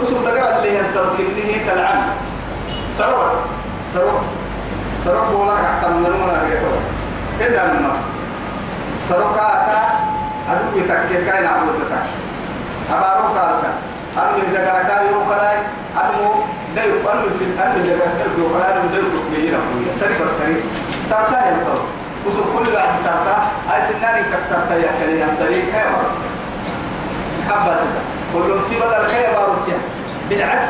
وسوف 0.00 0.24
تقرأ 0.24 0.58
اللي 0.58 0.78
ينسر 0.78 1.04
كنه 1.18 1.50
تلعن. 1.66 2.00
سرو 2.98 3.16
بس 3.16 3.36
سرو 3.94 4.12
سرو 5.04 5.20
بولا 5.32 5.54
حتى 5.56 5.86
من 5.88 6.06
المنا 6.06 6.42
ريتو 6.44 6.72
كنا 7.38 7.64
من 7.72 7.84
سرو 9.08 9.28
كاتا 9.36 9.82
أدو 10.50 10.78
يتكي 10.78 11.24
كاين 11.26 11.46
عبود 11.46 11.76
تك 11.90 12.04
أبارو 12.94 13.34
كاتا 13.34 13.70
أنو 14.16 14.38
يدقر 14.38 14.78
كاري 14.88 15.08
وكراي 15.14 15.58
أنو 16.00 16.22
ديو 16.76 17.10
أنو 17.12 17.26
في 17.38 17.44
أنو 17.62 17.76
يدقر 17.84 18.10
كاري 18.18 18.40
وكراي 18.44 18.72
أنو 18.72 18.88
ديو 18.92 19.04
كبيرا 19.28 19.60
سري 20.00 20.14
بس 20.20 20.32
سري 20.38 20.56
سرتا 21.10 21.38
ينسر 21.48 21.78
وسوف 22.26 22.46
كل 22.56 22.74
واحد 22.74 22.96
سرتا. 23.04 23.36
أي 23.72 23.80
سناني 23.88 24.22
تكسرتا 24.32 24.74
يا 24.74 24.90
كلي 24.98 25.24
سري 25.38 25.60
كيف 25.72 25.92
حبا 27.48 27.76
ستا 27.76 28.02
كلهم 28.32 28.60
تبدا 28.70 29.00
الخير 29.00 29.26
باروتيا 29.36 29.78
بالعكس 30.30 30.68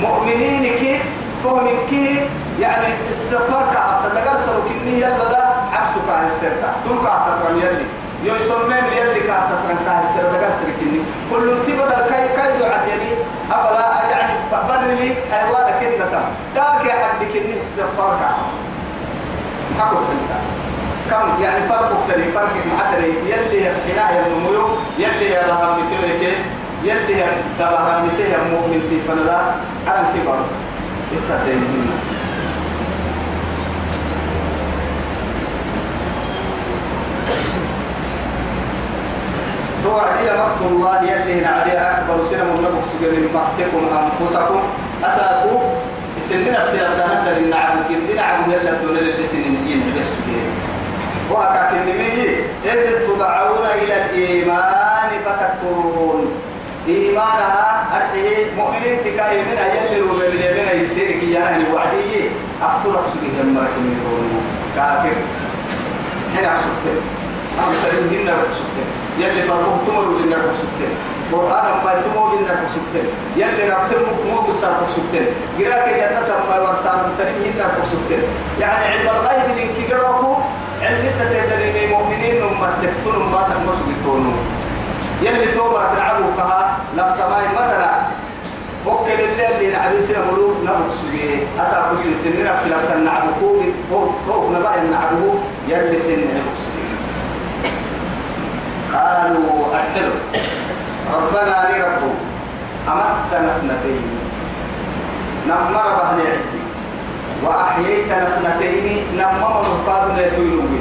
مؤمنين 0.00 0.62
كي 0.78 1.00
تؤمن 1.42 1.78
كي 1.90 2.20
يعني 2.60 2.86
استغفار 3.10 3.64
كعب 3.74 4.00
تتقرصر 4.04 4.52
كني 4.68 5.00
يلا 5.00 5.28
ده 5.32 5.44
حبسك 5.72 6.08
عن 6.08 6.26
السرطة. 6.26 6.70
تلقى 6.84 7.14
تترم 7.26 7.58
يلي 7.58 7.84
يسمى 8.24 8.76
يلي 8.98 9.20
كعب 9.20 9.42
تترم 9.50 9.78
كعب 9.86 10.02
السرطة 10.04 10.32
تقرصر 10.32 10.68
كني. 10.80 11.00
كلهم 11.30 11.58
تبدا 11.66 11.98
الكي 12.06 12.28
كي 12.36 12.58
دعت 12.60 12.88
يلي 12.88 13.12
أفلا 13.50 14.10
يعني 14.10 14.32
بر 14.52 14.80
لي 15.00 15.14
حيوانك 15.32 15.74
كنتا 15.80 16.20
تاك 16.54 16.84
يا 16.86 16.92
حد 16.92 17.20
كني 17.32 17.58
استغفار 17.58 18.18
كعب 18.20 18.38
حكوا 19.78 20.00
تحلتا 20.00 20.38
كم؟ 21.10 21.42
يعني 21.42 21.68
فرق 21.68 21.92
مختلف. 21.92 22.34
فرق 22.34 22.54
معدري 22.72 23.12
يلي 23.30 23.70
حناية 23.86 24.26
النمو 24.26 24.68
يلي 24.98 25.30
يا 25.30 25.42
رحم 25.50 25.80
متيرك 25.80 26.22
يلي 26.84 27.18
يا 27.18 27.28
رحم 27.60 28.06
متيه 28.06 28.36
مؤمن 28.52 28.80
في 28.90 28.96
فنلا 29.08 29.40
على 29.86 30.00
الكبر 30.06 30.38
التدين 31.12 31.58
منا 31.58 31.96
توعد 39.84 40.14
إلى 40.22 40.38
مقت 40.38 40.60
الله 40.70 41.02
يلي 41.02 41.40
نعدي 41.40 41.72
أكبر 41.72 42.16
سنة 42.30 42.44
من 42.44 42.58
نبك 42.64 42.84
سجل 42.92 43.28
مقتكم 43.34 43.82
أنفسكم. 43.98 44.60
أساكم 45.04 45.60
السنين 46.18 46.52
نفسي 46.52 46.76
لبدانا 46.76 47.24
ترين 47.26 47.50
نعبد 47.50 47.82
كندي 47.88 48.14
نعبد 48.14 48.52
يلا 48.52 48.70
دون 48.82 48.96
للسنين 48.96 49.54
ينعبد 49.66 50.06
السجل 51.28 51.36
وأكاك 51.36 51.72
النمي 51.72 52.36
إذ 52.64 53.06
تدعون 53.06 53.66
إلى 53.82 54.04
الإيمان 54.04 55.10
فتكفرون. 55.24 56.32
إيمانها 56.88 57.84
أرحيه 57.96 58.54
مؤمنين 58.56 58.98
تكاي 59.04 59.42
من 59.42 59.58
يلي 59.76 60.00
روبي 60.00 60.28
من 60.28 60.84
يسيرك 60.84 61.22
يعني 61.22 61.64
وعدي 61.72 62.30
أكثر 62.62 62.90
أقصد 62.94 63.22
جمرك 63.36 63.74
من 63.78 63.96
كافر. 64.76 65.16
هنا 66.36 66.48
أقصد 66.48 67.02
أمسلين 67.58 68.20
هنا 68.20 68.32
أقصد 68.32 68.76
يلي 69.18 69.42
فرقوا 69.42 69.78
تمروا 69.86 70.18
لنا 70.20 70.36
أقصد 70.36 70.80
قرآن 71.32 71.84
ما 71.84 72.02
تمو 72.02 72.40
لنا 72.40 72.52
أقصد 72.52 72.94
يلي 73.36 73.68
ربتم 73.68 74.02
مو 74.30 74.40
بسر 74.40 74.70
أقصد 74.70 75.14
قراك 75.58 75.88
جنة 75.88 76.28
ما 76.50 76.58
ورسان 76.60 76.98
تنين 77.18 77.60
أقصد 77.60 78.10
يعني 78.60 78.84
علم 78.84 79.08
الغيب 79.08 79.58
لنك 79.58 79.92
قراكو 79.92 80.34
علم 80.82 81.06
تتدرين 81.18 81.76
المؤمنين 81.84 82.34
نم 82.42 82.68
سكتون 82.80 83.16
ما 83.32 83.44
سمسوا 83.44 83.86
بالتونو 83.86 84.32
يلي 85.22 85.46
توبة 85.52 85.94
تلعبوا 85.94 86.30
كها 86.36 86.78
لفتماي 86.96 87.46
مثلا 87.56 87.90
وكل 88.86 89.10
الليل 89.12 89.52
اللي 89.52 89.70
نعبي 89.70 90.00
سنة 90.00 90.18
ملوك 90.32 90.56
نبوك 90.64 90.92
سبيه 91.00 91.36
أسا 91.62 91.92
كسين 91.92 92.14
سنة 92.22 92.52
نفس 92.52 92.62
لفتا 92.66 92.96
نعبكو 92.96 93.62
هو 93.92 94.00
هو 94.30 94.50
نبأ 94.50 94.70
نعبكو 94.90 95.30
يلي 95.68 95.98
سنة 95.98 96.28
نبوك 96.36 96.56
سبيه 96.64 96.94
قالوا 98.94 99.74
أحلوا 99.74 100.18
ربنا 101.14 101.56
لي 101.70 101.82
ربه 101.82 102.12
أمتنا 102.88 103.56
اثنتين. 103.56 104.02
نمر 105.48 105.86
بهني 105.98 106.22
عدي. 106.22 106.57
وأحييتنا 107.44 108.28
اثنتين 108.28 109.06
نمر 109.18 109.54
نفادنا 109.60 110.26
يتوينوي 110.26 110.80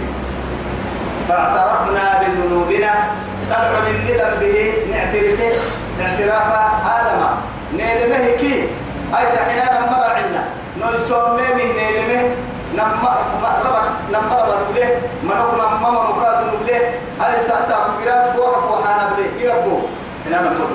فاعترفنا 1.29 2.05
بذنوبنا. 2.21 2.93
تدعو 3.49 3.79
للندم 3.85 4.33
به 4.41 4.73
نعترفه 4.91 5.51
اعترافا 6.01 6.63
آلما 6.97 7.29
نيلمه 7.73 8.25
كي. 8.39 8.53
أي 9.17 9.25
سحنا 9.33 9.65
نمر 9.79 10.03
عنا 10.17 10.43
نسوم 10.81 11.37
به 11.37 11.65
نيلمه. 11.79 12.21
نمر 12.77 13.17
ربك 13.43 13.87
نمر 14.13 14.47
بله 14.69 14.89
منوك 15.23 15.53
نمر 15.53 15.91
منوكاد 15.91 16.39
بله 16.61 16.81
أي 17.25 17.39
ساسا 17.39 17.77
بقرات 17.87 18.35
فوق 18.35 18.53
فوحانا 18.67 19.03
بله 19.15 19.29
يربو 19.41 19.75
هنا 20.25 20.41
نمر 20.41 20.67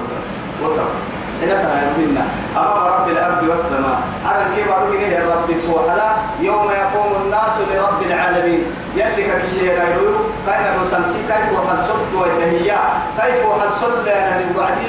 إلى 1.43 1.55
تنامنا 1.65 2.25
أمام 2.57 2.87
رب 2.95 3.09
الأرض 3.09 3.49
والسماء 3.49 3.99
على 4.27 4.45
كيف 4.55 4.69
أرجع 4.69 5.19
رب 5.35 5.49
فوحلا 5.67 6.11
يوم 6.41 6.71
يقوم 6.71 7.23
الناس 7.25 7.55
لرب 7.71 8.03
العالمين. 8.03 8.63
يلي 8.97 9.25
كي 9.25 9.67
يرايرو 9.67 10.15
كاين 10.47 10.67
بسنتي 10.83 11.21
كيف 11.29 11.59
وحل 11.59 11.79
صلت 11.89 12.11
ويتهيأ؟ 12.21 12.81
كيف 13.19 13.47
وحل 13.47 13.73
صلت 13.81 14.09
أنا 14.09 14.45
وعدي 14.59 14.89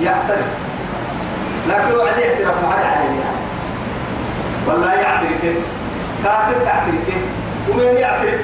يعترف. 0.00 0.50
لكن 1.68 1.96
وعدي 1.96 2.20
يعترف 2.20 2.56
مع 2.64 2.74
العالمين 2.80 3.20
يعني. 3.20 3.42
والله 4.66 4.94
يعترف 4.94 5.42
كافر 6.24 6.56
تعترف 6.64 7.08
ومن 7.70 7.96
يعترف 7.96 8.42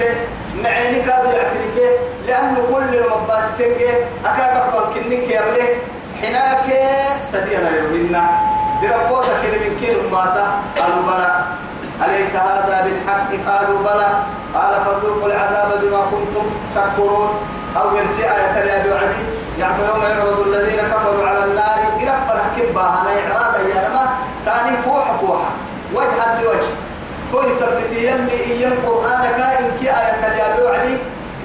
معيني 0.65 0.99
كادوا 1.03 1.33
يعترف 1.33 1.77
لأنه 2.27 2.61
كل 2.75 2.97
المباس 2.99 3.45
تنجي 3.59 3.89
أكاد 4.25 4.57
أقبل 4.57 4.95
كنك 4.95 5.29
يا 5.29 5.43
حناك 6.23 6.67
سدينا 7.21 7.71
يومنا 7.77 8.25
بربوسة 8.83 9.43
كده 9.43 9.59
من 9.63 9.77
كل 9.81 10.11
ماسا 10.13 10.47
قالوا 10.79 11.03
بلى. 11.07 11.45
أليس 12.05 12.37
هذا 12.37 12.85
بالحق؟ 12.85 13.31
قالوا 13.49 13.79
بلى. 13.79 14.09
قال 14.55 14.73
فذوقوا 14.85 15.27
العذاب 15.27 15.81
بما 15.83 16.01
كنتم 16.11 16.47
تكفرون. 16.77 17.31
أو 17.77 17.97
يرسي 17.97 18.23
آية 18.25 18.63
الأبي 18.63 18.93
عدي 18.93 19.25
يعني 19.59 19.75
يوم 19.89 20.03
يعرض 20.03 20.41
الذين 20.47 20.81
كفروا 20.81 21.29
على 21.29 21.45
النار. 21.45 21.79
إرفع 22.01 22.41
كبا. 22.57 22.81
أنا 22.81 23.11
إعراضا 23.21 23.59
يا 23.59 23.89
رما 23.89 24.09
ثاني 24.45 24.77
فوحة 24.77 25.17
فوحة 25.17 25.51
وجها 25.95 26.41
لوجه 26.43 26.73
توي 27.33 27.53
سبتي 27.53 28.07
يلي 28.07 28.45
إيام 28.45 28.73
قرآنك 28.87 29.41
إن 29.61 29.71
كي 29.81 29.91
آية 29.91 30.27
الأبي 30.27 30.79
عدي 30.79 30.97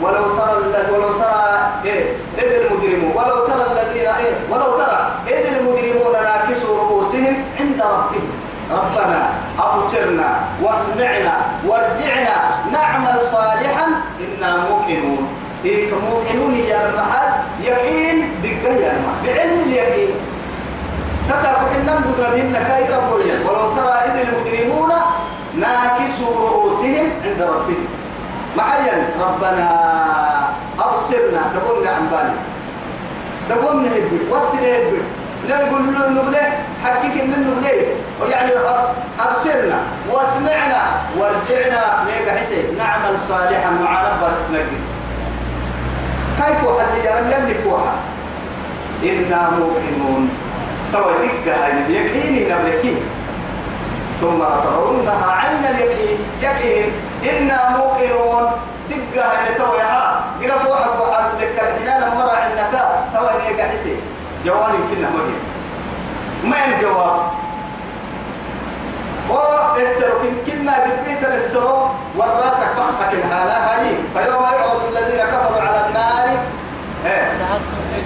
ولو 0.01 0.35
ترى 0.37 0.55
ولو 0.91 1.09
ترى 1.13 1.69
إيه؟ 1.85 2.13
إذ 2.37 2.51
المجرمون. 2.65 3.11
ولو 3.15 3.42
إيه 4.23 4.33
ولو 4.49 4.77
ترى 4.77 5.11
إذ 5.27 5.45
المجرمون 5.57 6.13
ناكسوا 6.13 6.77
رؤوسهم 6.77 7.35
عند 7.59 7.81
ربهم. 7.81 8.29
ربنا 8.71 9.29
أبصرنا 9.59 10.29
واسمعنا 10.61 11.33
وارجعنا 11.67 12.35
نعمل 12.71 13.21
صالحا 13.21 13.87
إنا 14.19 14.57
موقنون. 14.69 15.27
إيه 15.65 15.91
موقنون 15.91 16.55
يا 16.55 16.89
المحل 16.89 17.31
يقين 17.63 18.31
دقة 18.43 18.73
يا 18.73 18.93
بعلم 19.23 19.59
اليقين. 19.65 20.15
تسابق 21.29 21.69
حنا 21.73 21.99
ندر 21.99 22.29
بهن 22.35 22.53
كايرا 22.67 22.99
ولو 23.47 23.75
ترى 23.75 23.93
إذ 24.05 24.27
المجرمون 24.27 24.91
ناكسوا 25.55 26.49
رؤوسهم 26.49 27.09
عند 27.23 27.41
ربهم. 27.41 27.87
معين 28.57 29.05
ربنا 29.21 29.67
أبصرنا 30.79 31.41
تقول 31.55 31.87
عن 31.87 32.07
بالي. 32.11 32.52
تقول 33.49 33.83
نهبل 33.83 34.19
وقت 34.31 34.53
نهبل 34.55 35.01
لا 35.49 35.59
يقول 35.59 35.93
له 35.93 36.09
نبلة 36.09 36.45
حقيقة 36.83 37.25
من 37.25 37.39
نبلة. 37.47 37.87
ويعني 38.21 38.51
أبصرنا 39.19 39.79
واسمعنا 40.09 40.81
ورجعنا 41.17 42.03
ميقا 42.05 42.39
حسين. 42.39 42.77
نعمل 42.77 43.19
صالحا 43.19 43.69
مع 43.69 44.01
ربس 44.01 44.35
نجد 44.51 44.81
كيف 46.37 46.63
وحل 46.63 47.05
يا 47.05 47.15
رب 47.19 47.93
إنا 49.03 49.49
موقنون 49.59 50.29
توثيق 50.93 51.45
هاي 51.47 51.71
اليقين 51.71 52.49
نبلكين 52.49 52.97
ثم 54.21 54.39
ترونها 54.63 55.31
عين 55.31 55.75
اليقين. 55.75 56.17
يقين. 56.41 56.91
إنا 57.31 57.77
موقنون 57.77 58.51
دقة 58.89 59.25
هاي 59.25 59.55
تويها 59.55 60.23
قرفوا 60.41 60.75
حفوا 60.75 61.13
حد 61.15 61.41
لك 61.41 61.59
الحلال 61.59 62.15
مرة 62.17 62.31
عندك. 62.31 62.73
توي 63.13 63.53
نيقا 63.53 63.67
حسين 63.71 64.01
جواب 64.45 64.69
يمكن 64.69 65.01
مجيب 65.01 65.41
ما 66.43 66.65
الجواب 66.65 67.19
والسرو 69.29 70.19
كنا 70.45 70.73
قد 70.73 70.97
بيت 71.05 71.23
السرو 71.23 71.87
والراسك 72.17 72.71
بخك 72.77 73.13
الحالة 73.13 73.53
هاي. 73.53 73.95
فيوم 74.13 74.43
يعرض 74.43 74.81
الذين 74.91 75.21
كفروا 75.25 75.61
على 75.61 75.85
النار. 75.87 76.27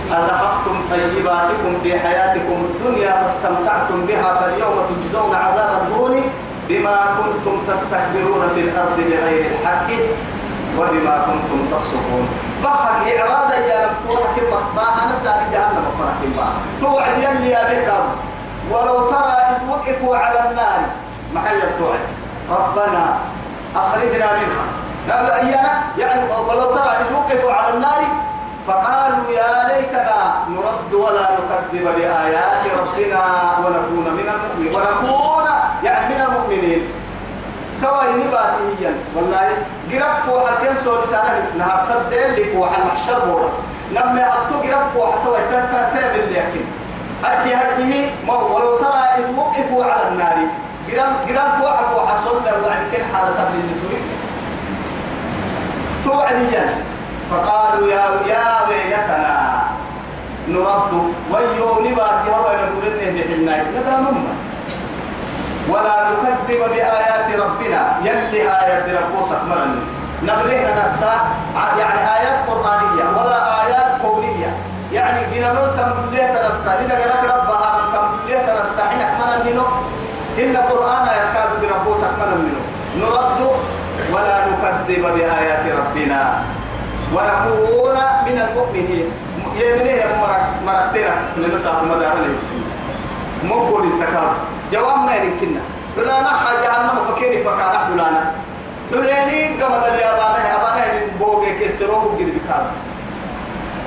أذهبتم 0.08 0.82
طيباتكم 0.92 1.80
في 1.84 2.00
حياتكم 2.00 2.58
الدنيا 2.70 3.12
فاستمتعتم 3.12 4.06
بها 4.06 4.34
فاليوم 4.40 4.76
تجزون 4.90 5.36
عذاب 5.36 5.82
الهون 5.88 6.24
بما 6.70 6.98
كنتم 7.18 7.62
تستكبرون 7.68 8.50
في 8.56 8.62
الأرض 8.62 8.98
بغير 8.98 9.46
الحق. 9.52 9.90
وبما 10.78 11.16
كنتم 11.28 11.60
تفسقون. 11.72 12.28
بخر 12.64 12.94
إعراضا 13.12 13.56
يا 13.56 13.78
رب 13.86 13.96
فوحك 14.08 14.38
المصباح 14.38 15.04
أنا 15.04 15.16
سأل 15.24 15.52
جهنم 15.52 15.86
فرح 16.00 16.18
الله 16.24 16.50
توعد 16.82 17.18
يلي 17.18 17.50
يا 17.50 17.64
بكر 17.64 18.04
ولو 18.72 19.10
ترى 19.10 19.38
إذ 19.52 19.70
وقفوا 19.70 20.18
على 20.18 20.40
النار. 20.50 20.82
محل 21.34 21.60
توعد 21.80 22.06
ربنا 22.50 23.18
أخرجنا 23.76 24.28
منها. 24.40 24.66
لا 25.08 25.36
أيانا 25.36 25.74
يعني 25.98 26.22
ولو 26.50 26.66
ترى 26.76 26.92
إذ 27.02 27.14
وقفوا 27.16 27.52
على 27.52 27.74
النار 27.74 28.02
فقالوا 28.68 29.32
يا 29.32 29.68
ليتنا 29.68 30.20
نرد 30.50 30.94
ولا 30.94 31.30
نكذب 31.38 31.86
بآيات 31.96 32.64
ربنا 32.80 33.24
ونكون 33.64 34.08
من 34.20 34.28
المؤمنين. 34.36 34.76
ونكون 34.76 35.46
يعني 35.84 36.16
من 36.16 36.22
المؤمنين. 36.22 36.82
كواي 37.84 38.14
نباتيا 38.14 38.92
والله 39.16 39.48
قرب 39.92 40.16
فوح 40.26 40.44
الكن 40.52 40.76
سو 40.84 41.02
لسانا 41.02 41.42
نهار 41.58 41.80
صد 41.88 42.14
اللي 42.14 42.54
فوح 42.54 42.70
المحشر 42.78 43.20
بورا 43.26 43.50
لما 43.92 44.28
أتو 44.28 44.56
قرب 44.62 44.88
فوح 44.94 45.16
توي 45.24 45.40
تاب 45.52 46.16
اللي 46.16 46.38
يكن 46.40 46.66
أرحي 47.26 47.54
أرحي 47.56 48.10
ما 48.28 48.34
ولو 48.34 48.78
ترى 48.78 49.04
إذ 49.18 49.36
وقفوا 49.38 49.84
على 49.86 50.08
النار. 50.12 50.38
قرب 50.88 51.14
قرب 51.28 51.52
فوح 51.60 51.82
فوح 51.92 52.16
صلى 52.26 52.52
وبعد 52.58 52.82
كل 52.92 53.04
حالة 53.14 53.32
قبل 53.40 53.56
اللي 53.60 54.00
توعديا 56.06 56.66
فقالوا 57.32 57.88
يا 57.88 58.04
يا 58.28 58.68
ويلتنا 58.70 59.64
نرد. 60.48 60.92
ويو 61.32 61.80
نباتي 61.80 62.30
هو 62.30 62.48
نقولن 62.62 63.00
بحنا 63.16 63.64
نبلا 63.64 64.00
نمّا 64.00 64.34
ولا 65.70 65.96
نكذب 66.08 66.62
بآيات 66.74 67.28
ربنا. 67.44 67.82
يلي 68.08 68.42
آيات 68.42 68.86
ربوسك 68.90 69.42
مرن 69.50 69.74
نغلينا 70.24 70.72
نستا 70.82 71.14
يعني 71.80 72.00
آيات 72.18 72.38
قرآنية 72.50 73.06
ولا 73.18 73.40
آيات 73.64 74.02
كونية 74.02 74.52
يعني 74.94 75.22
بنا 75.32 75.50
نلتم 75.52 75.90
بالله 75.98 76.26
تنستا. 76.36 76.72
إذا 76.82 76.96
قرأت 77.02 77.24
ربها 77.34 77.68
نلتم 77.78 78.06
بالله 78.16 78.40
تنستا. 78.48 78.84
حينك 78.90 79.12
من 79.20 79.32
منه. 79.46 79.66
إن 80.42 80.56
القرآن 80.56 81.06
يكاد 81.20 81.62
ربوسك 81.74 82.14
من 82.20 82.30
منه. 82.46 82.62
نرد 83.02 83.40
ولا 84.14 84.38
نكذب 84.48 85.04
بآيات 85.16 85.64
ربنا. 85.80 86.22
ونكون 87.14 87.98
من 88.26 88.38
المؤمنين. 88.46 89.08
يمنيه 89.58 90.06
مرك 90.22 90.44
مركتنا 90.66 91.14
لنساق 91.38 91.84
مدارنا 91.84 92.30
مقبول 93.44 93.84
التكار 93.84 94.32
جواب 94.72 94.98
ما 94.98 95.16
يمكننا 95.16 95.62
فلانا 95.96 96.30
حاجة 96.30 96.62
جهنم 96.62 97.00
فكيري 97.08 97.44
فكان 97.44 97.88
فلانا 97.90 98.32
فلاني 98.92 99.48
قمد 99.48 99.84
اليابانة 99.84 100.48
يابانة 100.48 101.14
بوغي 101.20 101.60
كسروه 101.60 102.04
قد 102.04 102.32
بكار. 102.36 102.66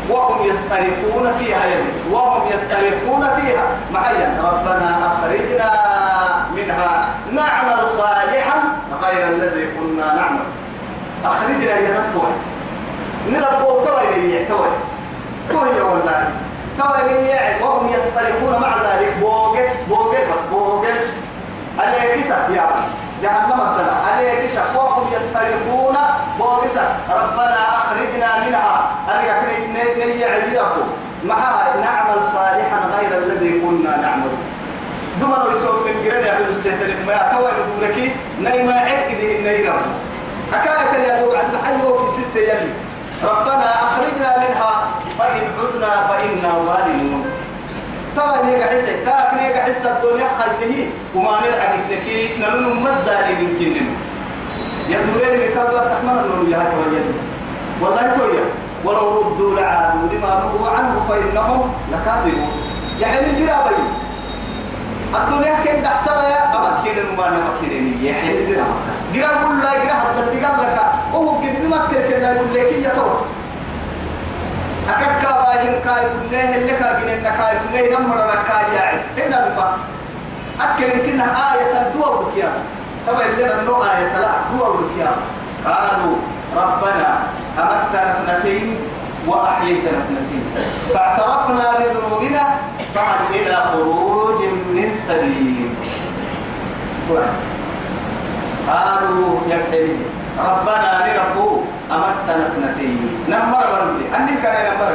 وهم 0.09 0.51
يسترقون 0.51 1.33
فيها 1.39 1.67
يمين 1.67 2.13
وهم 2.13 2.49
يسترقون 2.49 3.29
فيها. 3.37 3.67
معين. 3.93 4.39
ربنا 4.45 4.99
أخرجنا 5.07 5.71
منها. 6.57 7.09
نعمل 7.33 7.89
صالحا 7.89 8.63
غير 9.03 9.29
الذي 9.29 9.67
كنا 9.67 10.15
نعمل. 10.15 10.45
أخرجنا 11.25 11.77
يا 11.77 12.01
نبوة 12.01 12.31
نربو 13.33 13.85
توي 13.85 14.21
لي 14.21 14.45
توي. 14.45 14.69
توي 15.51 15.81
والله. 15.81 16.31
توي 16.79 17.21
وهم 17.63 17.89
يسترقون 17.89 18.61
مع 18.61 18.77
ذلك 18.77 19.17
بوغي 19.21 19.69
عليه 21.81 22.23
كسا 22.23 22.37
يا 22.57 22.67
جهنم 23.23 23.61
عليه 24.07 24.47
كسا. 24.47 24.63
وهم 24.77 25.07
يسترقون 25.13 25.97
بوغسا 26.39 26.85
ربنا 27.11 27.61
أخرجنا 27.79 28.29
منها. 28.47 28.91
أرجع 29.09 29.37
نيجي 29.99 30.25
عبيركم 30.25 30.87
معها 31.25 31.77
نعمل 31.81 32.25
صالحا 32.33 32.81
غير 32.97 33.19
الذي 33.19 33.61
كنا 33.61 33.97
نعمل. 33.97 34.33
دمنا 35.21 35.57
يسوق 35.57 35.87
من 35.87 36.05
جرد 36.05 36.25
يعمل 36.27 36.49
السيطر 36.49 36.91
ما 37.07 37.13
يعتوى 37.13 37.51
بدورك 37.57 37.99
نيما 38.41 38.73
عقده 38.73 39.31
النيرم 39.37 39.83
حكاية 40.53 41.03
يا 41.03 41.21
دو 41.21 41.33
عند 41.33 41.55
حلوة 41.65 42.07
في 42.07 42.23
سيسة 42.23 42.41
يلي. 42.41 42.73
ربنا 43.25 43.69
أخرجنا 43.85 44.31
منها. 44.39 44.89
فإن 45.19 45.41
عدنا 45.59 46.09
فإنا 46.09 46.51
ظالمون. 46.67 47.25
طبعا 48.17 48.43
نيجا 48.43 48.67
حسة 48.67 49.05
تاك 49.05 49.35
نيجا 49.35 49.63
حسة 49.65 49.91
الدنيا 49.97 50.29
خلته 50.39 50.89
وما 51.15 51.31
نلعب 51.41 51.75
لك 51.91 52.07
نلون 52.41 52.77
مزالي 52.83 53.33
يمكن 53.43 53.87
يا 54.89 54.99
دورين 55.07 55.41
من 55.41 55.49
كذا 55.55 55.83
سحمنا 55.85 56.23
نقول 56.23 56.53
يا 56.53 56.59
تويا 56.59 57.03
والله 57.81 58.15
تويا 58.19 58.45
ولو 58.85 59.21
ردوا 59.21 59.55
لعادوا 59.55 60.09
لما 60.13 60.29
نهوا 60.29 60.69
عنه 60.69 60.95
فإنهم 61.09 61.75
لكاذبون. 61.93 62.53
يعني 63.01 63.27
الجرابين 63.27 63.87
الدنيا 65.15 65.55
كن 65.65 65.83
تحسب 65.83 66.13
يا؟ 66.13 66.41
أمكين 66.57 66.97
وما 67.13 67.27
نمكين 67.29 67.99
يا 68.03 68.13
حين 68.13 68.57
جرا 69.15 69.29
كل 69.45 69.59
لا 69.63 69.75
جرا 69.85 69.95
حتى 69.95 70.41
تقال 70.41 70.61
لك. 70.63 70.81
وهو 71.13 71.29
قد 71.31 71.65
ما 71.71 71.77
ترك 71.77 72.11
لا 72.23 72.33
يقول 72.33 72.55
لك 72.55 72.73
يا 72.73 72.89
تو. 72.89 73.07
أكاد 74.89 75.23
كاين 75.51 75.81
كاي 75.85 76.03
كله 76.31 76.57
اللي 76.57 76.73
كاين 76.73 77.09
إن 77.09 77.23
كاي 77.23 77.57
كله 77.73 77.99
نمر 77.99 78.17
ركاي 78.17 78.75
يعني. 78.77 79.01
هنا 79.19 79.55
بقى 79.57 79.75
أكل 80.61 80.83
يمكن 80.83 81.21
آية 81.21 81.81
الدوا 81.81 82.23
بكيا 82.23 82.53
طبعا 83.07 83.23
لنا 83.39 83.61
النوع 83.61 83.99
آية 83.99 84.19
لا 84.19 84.31
دوا 84.53 84.69
بكيا 84.77 85.11
قالوا 85.67 86.17
ربنا 86.57 87.19
أمتنا 87.59 88.15
سنتين 88.27 88.77
وأحييتنا 89.27 89.99
سنتين 90.09 90.45
فاعترفنا 90.95 91.67
بذنوبنا 91.79 92.43
فهل 92.95 93.35
إلى 93.35 93.57
خروج 93.73 94.43
من 94.75 94.91
سبيل. 94.91 95.69
قالوا 98.69 99.41
يا 99.49 99.59
ربنا 100.39 100.91
لربو 101.07 101.61
أمتنا 101.93 102.45
سنتين 102.57 103.25
نمر 103.29 103.67
برمي 103.73 104.17
أني 104.17 104.43
كان 104.43 104.75
نمر. 104.75 104.93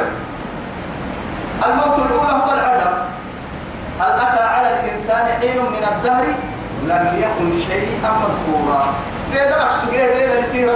الموت 1.64 1.98
الأولى 1.98 2.32
هو 2.32 2.52
العدم. 2.52 2.92
هل 4.00 4.10
أتى 4.10 4.42
على 4.44 4.80
الإنسان 4.80 5.26
حين 5.40 5.56
من 5.62 5.84
الدهر؟ 5.96 6.24
لم 6.84 7.06
يكن 7.18 7.60
شيئا 7.68 8.10
مذكورا. 8.10 8.84
كذا 9.34 9.56
لك 9.64 9.70
سجيه 9.82 10.06
كذا 10.06 10.38
يصير 10.38 10.72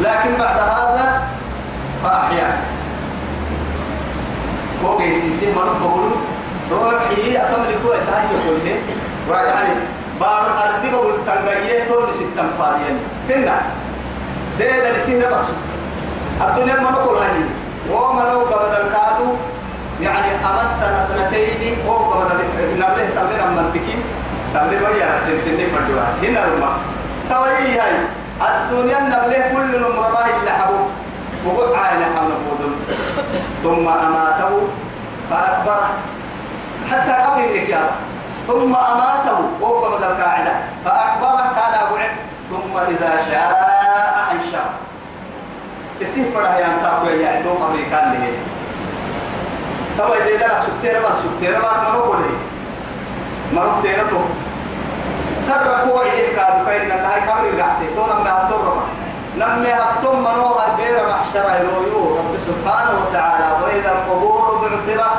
لكن 0.00 0.30
بعد 0.38 0.58
هذا 0.58 1.22
فأحيا 2.04 2.56
هو 4.84 4.98
كيسيسي 4.98 5.46
من 5.46 5.54
بقول 5.54 6.10
روحي 6.70 7.36
أتمنى 7.36 7.74
كوي 7.82 7.96
تهيئ 7.96 8.38
كله 8.46 8.76
ويعني 9.30 9.74
بار 10.20 10.46
أرضي 10.64 10.90
بقول 10.90 11.12
تنجيه 11.26 11.84
تول 11.88 12.14
ستة 12.14 12.42
فاريان 12.58 12.98
هنا. 13.30 13.60
ده 14.58 14.78
ده 14.78 14.96
يصير 14.96 15.20
بقصد 15.30 15.54
الدنيا 16.40 16.80
ما 16.80 16.90
نقول 16.90 17.16
هني 17.18 17.44
وما 17.90 18.22
نقول 18.22 18.44
قبل 18.44 18.72
الكادو 18.82 19.28
يعني 20.00 20.30
أمدت 20.48 20.82
سنتين 21.08 21.76
هو 21.86 21.96
قبل 21.96 22.28
نبله 22.78 23.08
تبلنا 23.16 23.46
منطقي 23.46 23.96
تبلي 24.54 24.76
مريا 24.80 25.20
تنسني 25.26 25.66
فردوا 25.66 26.02
هنا 26.22 26.44
رما 26.44 26.70
توي 27.30 27.78
هاي. 27.78 27.94
الدنيا 28.42 29.00
نبله 29.00 29.40
كل 29.54 29.70
نمرة 29.80 30.24
إلا 30.42 30.52
حبوب. 30.52 30.86
وقد 31.46 31.72
عين 31.74 32.02
حمل 32.14 32.32
بودن. 32.44 32.72
ثم 33.62 33.88
أماته 33.88 34.52
فأكبر. 35.30 35.80
حتى 36.90 37.12
قبر 37.12 37.44
النكياب 37.44 37.90
ثم 38.46 38.74
أماته 38.74 39.38
وهو 39.60 39.84
قبل 39.84 40.04
القاعدة. 40.04 40.54
فأكبر 40.84 41.36
كان 41.56 41.74
أبو 41.86 41.96
ثم 42.50 42.78
إذا 42.78 43.12
شاء 43.30 43.50
أنشأ 44.32 44.64
اسيه 46.02 46.34
فرح 46.34 46.52
ينساق 46.56 47.02
ويعيدو 47.04 47.50
أمريكان 47.66 48.12
له 48.12 48.34
تبا 49.98 50.14
إذا 50.14 50.46
لك 50.46 50.60
سكتير 50.60 51.00
ما 51.00 51.12
سكتير 51.24 51.58
ما 51.62 51.70
مرو 51.84 52.12
له 52.12 52.34
مرو 53.54 53.82
تيرتو 53.82 54.20
سر 55.38 55.68
قوة 55.84 56.02
إيه 56.02 56.36
كادو 56.36 56.66
كاين 56.66 56.88
نهاي 56.88 57.20
قبر 57.20 57.48
القحتي 57.48 57.86
تو 57.96 58.06
نمي 58.06 58.30
هبتو 58.30 58.58
نمي 59.38 59.72
هبتو 59.72 60.12
منو 60.12 60.52
غير 60.78 61.08
محشر 61.08 61.46
يرويو 61.60 62.16
رب 62.18 62.34
سبحانه 62.38 62.92
وتعالى. 63.00 63.46
وإذا 63.62 63.90
القبور 63.92 64.60
بعثرت 64.62 65.16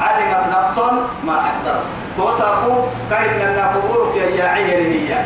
علمت 0.00 0.44
نفس 0.56 0.78
ما 1.24 1.40
أحضر 1.40 1.80
توسقوا 2.16 2.82
كاين 3.10 3.40
أن 3.40 3.58
قبورك 3.74 4.16
يا 4.16 4.44
عيني 4.44 4.72
هي. 4.94 5.24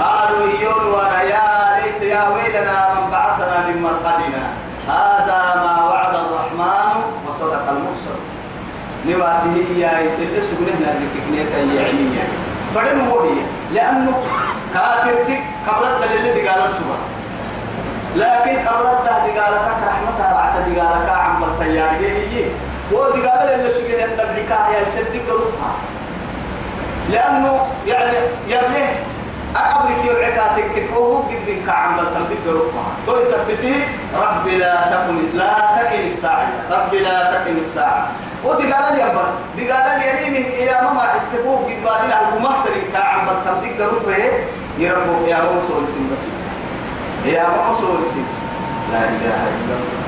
قالوا 0.00 0.46
يون 0.60 0.84
وأنا 0.94 1.22
يا 2.12 2.28
ويلنا 2.28 2.76
من 2.94 3.10
بعثنا 3.10 3.56
من 3.66 3.82
مرقدنا. 3.82 4.44
هذا 4.88 5.40
ما 5.62 5.84
وعد 5.88 6.14
الرحمن 6.14 6.92
وصدق 7.28 7.64
المرسل. 7.68 8.18
نواته 9.08 9.56
يا 9.76 9.90
سجننا 10.48 10.88
اللي 10.92 11.08
كنيت 11.14 11.52
يعني 11.76 12.28
فدن 12.74 12.98
بودي 13.08 13.40
لأنه 13.74 14.22
كافرتك 14.74 15.42
قبرت 15.66 16.10
اللي 16.16 16.32
دي 16.32 16.48
قال 16.48 16.60
سبحان. 16.78 17.02
لكن 18.16 18.68
قبرت 18.68 19.04
دي 19.24 19.38
قال 19.40 19.52
لك 19.54 19.78
رحمتها 19.88 20.32
رعت 20.32 20.68
دي 20.68 20.80
قال 20.80 21.02
لك 21.02 21.08
عم 21.10 21.40
بالطيار 21.40 21.90
هي 21.90 22.44
ودي 22.92 23.20
قال 23.28 23.48
اللي 23.48 23.70
سجننا 23.70 24.06
دبعك 24.06 24.50
يا 24.74 24.84
سدك 24.84 25.26
رفها 25.28 25.72
لأنه 27.10 27.62
يعني 27.86 28.16
يبليه 28.48 28.92
أقبرك 29.56 30.04
يوعكاتك 30.04 30.92
هو 30.96 31.16
قد 31.16 31.42
من 31.48 31.64
كعم 31.66 31.96
بالتنبيك 31.96 32.44
رفع 32.46 32.84
تو 33.06 33.20
يثبته 33.20 33.84
رب 34.16 34.46
لا 34.48 34.74
تكن 34.92 35.16
لا 35.34 35.54
تكن 35.76 36.04
الساعة. 36.04 36.48
رب 36.70 36.94
لا 36.94 37.32
تكن 37.32 37.56
الساعة. 37.58 38.08
ودي 38.44 38.72
قال 38.72 38.96
لي 38.96 39.04
أبر 39.04 39.24
دي 39.56 39.70
قال 39.70 39.98
لي 40.00 40.06
يريني 40.08 40.64
يا 40.64 40.82
ماما 40.84 41.16
السبوك 41.16 41.64
قد 41.64 41.78
بالي 41.84 42.14
على 42.14 42.26
المحتر 42.36 42.70
كعم 42.92 43.26
بالتنبيك 43.26 43.80
رفع 43.80 44.16
يربو 44.78 45.26
يا 45.26 45.36
ماما 45.36 45.60
صول 45.68 45.84
سين 45.92 46.08
بس. 46.12 46.22
يا 47.26 47.42
ماما 47.42 47.74
صول 47.74 48.06
سين 48.12 48.26
لا 48.92 48.98
إله 48.98 49.40
إلا 49.52 49.74
الله. 49.76 50.02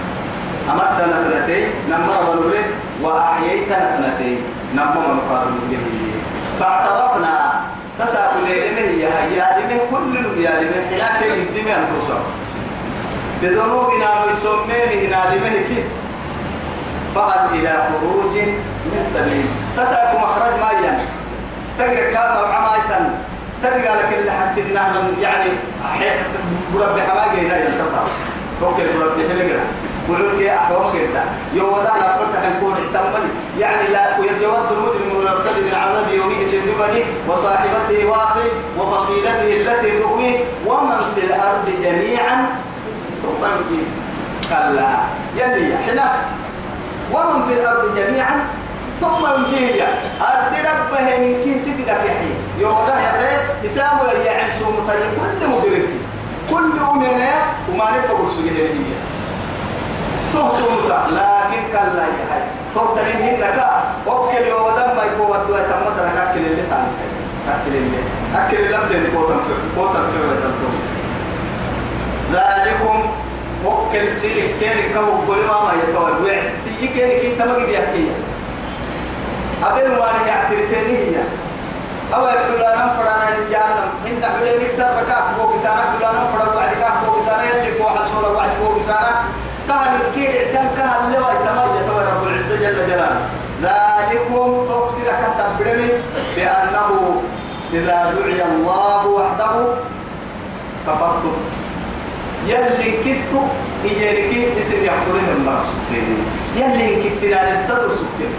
أمتنا 0.72 1.16
سنتين 1.24 1.68
نمر 1.90 2.30
ونوره 2.30 2.64
وأحييتنا 3.02 3.96
سنتين 3.96 4.38
نمر 4.74 4.96
ونقارن 4.96 5.54
فاعترفنا 6.60 7.60
تساقل 7.98 8.40
لمه 8.42 8.80
يا 9.04 9.14
يا 9.36 9.46
لمه 9.58 9.78
كل 9.90 10.42
يا 10.42 10.50
لمه 10.60 10.80
حلاك 10.90 11.22
الدم 11.22 11.68
أن 11.68 11.86
تصر 11.92 12.20
بذنوبنا 13.42 14.24
ويسميه 14.24 15.08
هنا 15.08 15.34
لمه 15.34 15.56
كي. 15.68 15.84
فهل 17.14 17.58
إلى 17.58 17.72
خروج 17.88 18.34
من 18.90 19.02
سبيل. 19.14 19.46
تساق 19.76 20.14
مخرج 20.22 20.54
ما 20.60 20.70
ين 20.86 20.98
تقرأ 21.78 22.10
كلام 22.10 22.52
عمايتا 22.52 22.98
تدقى 23.62 23.96
لك 23.96 24.18
اللي 24.18 24.30
حتى 24.30 24.62
نحن 24.74 24.94
يعني 25.20 25.50
برب 26.74 26.98
حماقه 26.98 27.42
لا 27.42 27.58
ينتصر. 27.64 28.06
فوق 28.60 28.76
برب 28.76 29.18
حماقه 29.30 29.60
بقول 30.08 30.38
كي 30.38 30.54
أحوام 30.54 30.92
كده 30.92 31.22
يوم 31.54 31.74
لا 31.84 31.90
قلت 32.16 32.34
حنكون 32.44 32.72
احتمالي. 32.72 33.28
يعني 33.60 33.88
لا 33.88 34.18
ويتود 34.20 34.66
المجرم 34.72 35.16
ويفتدي 35.16 35.60
من 35.66 35.74
عذاب 35.74 36.08
يومئذ 36.12 36.60
ببني 36.66 37.02
وصاحبته 37.28 38.06
واخي 38.06 38.48
وفصيلته 38.78 39.52
التي 39.56 39.98
تؤويه 39.98 40.38
ومن 40.66 40.98
في 41.14 41.20
الأرض 41.26 41.66
جميعا 41.82 42.46
ثم 43.22 43.44
يجي 43.44 43.82
كلا. 44.48 44.90
يلي 45.36 45.76
حنا. 45.86 46.12
ومن 47.12 47.46
في 47.48 47.54
الأرض 47.60 47.96
جميعا 47.96 48.44
ثم 49.00 49.26
يجي 49.56 49.82
أرض 50.20 50.52
ربه 50.54 51.18
من 51.18 51.40
كي 51.44 51.58
ستي 51.58 51.82
دك 51.82 51.88
يحيي 52.06 52.34
يوم 52.58 52.76
يحيي 52.88 53.38
إسامه 53.66 54.12
يعني 54.24 54.52
سوم 54.58 54.76
كل 54.86 55.48
مدرتي 55.48 55.98
كل 56.50 56.70
أمنا 56.90 57.32
وما 57.72 57.84
نبقى 57.90 58.22
برسوله 58.22 58.68
تحسنك 60.34 60.90
لكن 61.10 61.62
كلا 61.72 62.04
يا 62.16 62.24
هاي 62.30 62.42
تفترين 62.74 63.16
هنك 63.16 63.64
وكل 64.06 64.46
يودم 64.48 64.96
ما 64.96 65.02
يكون 65.04 65.26
ودوا 65.26 65.58
تمت 65.58 65.98
لك 65.98 66.16
أكل 66.16 66.40
اللي 66.40 66.62
تعمل 66.70 66.92
أكل 67.48 67.76
اللي. 67.76 67.98
أكل 68.36 68.56
اللي 68.56 68.76
لم 68.76 68.82
تني 68.90 69.16
قوتن 69.16 69.36
في 69.46 69.80
قوتن 69.80 70.02
في 70.12 70.18
وتنتم 70.28 70.74
ذلكم 72.32 73.02
وكل 73.66 74.16
سيد 74.16 74.50
كان 74.60 74.92
كهو 74.94 75.12
كل 75.28 75.46
ما 75.46 75.60
ما 75.64 75.72
يتوال 75.82 76.22
ويعستي 76.24 76.86
كان 76.96 77.10
كي 77.20 77.36
تمجد 77.36 77.68
يحكي 77.68 78.10
أبين 79.64 79.90
وأنا 79.90 80.26
يعترفني 80.26 80.96
هي 80.98 81.16
أو 82.14 82.26
يقول 82.26 82.60
أنا 82.62 82.94
فرنا 82.98 83.28
الجانم 83.38 83.88
إن 84.06 84.22
حلي 84.24 84.64
مكسر 84.64 84.82
بكاك 85.02 85.24
بوك 85.38 85.56
سارة 85.62 85.84
كل 85.98 86.04
أنا 86.04 86.26
فرنا 86.32 86.54
وعدك 86.54 86.86
بوك 87.06 87.22
سارة 87.26 87.42
يلي 87.42 87.72
فوق 87.78 88.00
الصورة 88.00 88.32
وعد 88.36 88.50
بوك 88.64 88.80
سارة 88.82 89.22
كهل 89.68 89.92
الكيد 90.00 90.30
اعتم 90.36 90.68
كهل 90.76 91.12
لوا 91.12 91.30
يتميز 91.32 91.86
تو 91.86 91.96
رب 91.98 92.22
العزة 92.26 92.56
جل 92.62 92.78
جلاله. 92.90 93.20
ذلكم 93.62 94.66
تقصر 94.68 95.08
كتبرني 95.22 95.88
بأنه 96.36 97.22
إذا 97.72 98.14
دعي 98.18 98.42
الله 98.42 99.06
وحده 99.06 99.66
كفرتم. 100.86 101.36
يلي 102.46 102.90
كنتو 103.04 103.40
إيجارك 103.84 104.32
اسم 104.58 104.84
يحضرهم 104.84 105.28
الله 105.38 105.60
يلي 106.56 107.02
كنتنا 107.02 107.38
للصدر 107.54 107.88
سكتين 107.88 108.32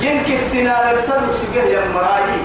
يمكن 0.00 0.38
تنال 0.52 0.94
الصدر 0.94 1.28
سجيه 1.40 1.62
يا 1.62 1.80
مرايي 1.94 2.40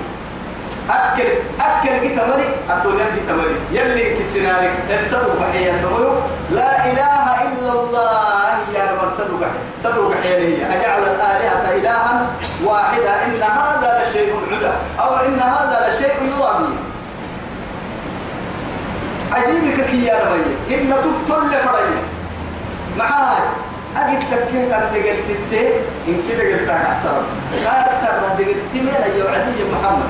أكل 0.90 1.28
أكل 1.60 1.94
جتمري 2.04 2.48
الدنيا 2.70 3.06
جتمري 3.16 3.56
يلي 3.72 4.06
كتنال 4.18 4.70
الصدر 5.00 5.30
بحية 5.40 5.82
تقولوا 5.82 6.16
لا 6.54 6.86
إله 6.92 7.26
إلا 7.48 7.72
الله 7.72 8.52
يا 8.76 8.84
رب 8.92 9.10
صدر 9.84 10.02
بحية 10.08 10.38
هي. 10.38 10.66
أجعل 10.66 11.02
الآلهة 11.04 11.76
إلها 11.76 12.28
واحدة 12.64 13.26
إن 13.26 13.42
هذا 13.44 14.04
لشيء 14.10 14.34
عدا 14.52 14.74
أو 15.00 15.16
إن 15.26 15.40
هذا 15.40 15.90
لشيء 15.90 16.14
يرادي 16.38 16.74
عجيبك 19.32 19.86
كي 19.90 20.06
يا 20.06 20.14
ربي 20.30 20.76
إن 20.76 20.90
تفتل 20.90 21.52
فريم 21.52 21.98
معاي 22.98 23.44
أجد 23.98 24.20
تكيه 24.20 24.66
أنا 24.78 24.90
دقلت 24.94 25.30
إن 26.08 26.18
كده 26.30 26.44
قلت 26.54 26.68
لا 27.64 27.86
أكثر 27.86 28.08
دقلت 28.40 28.74
من 28.74 28.96
أيوة 29.04 29.32
عدي 29.32 29.64
محمد. 29.74 30.10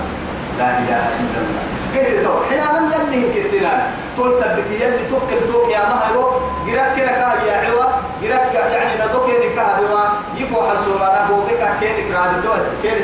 لا 0.59 0.69
إله 0.79 1.03
إلا 1.19 1.39
الله. 1.43 1.63
كيف 1.93 2.23
تو 2.23 2.33
حين 2.49 2.59
أنا 2.59 2.95
يلي 2.95 3.33
كتنا 3.33 3.87
تقول 4.17 4.33
سبت 4.33 4.69
يلي 4.71 5.05
توكل 5.09 5.47
توك 5.47 5.69
يا 5.71 5.79
مهرو. 5.79 6.25
جرك 6.67 6.91
كنا 6.95 7.11
كهب 7.19 7.47
يا 7.47 7.55
عوا. 7.69 7.85
جرك 8.23 8.53
يعني 8.53 8.93
ندوك 9.05 9.29
يلي 9.29 9.49
كهب 9.55 9.83
يوا 9.83 10.03
يفو 10.37 10.61
حل 10.67 10.77
سوما 10.85 11.27
بوكك 11.29 11.63
كيني 11.79 12.01
كرادي 12.09 12.37
تو. 12.43 12.53
كيني 12.83 13.01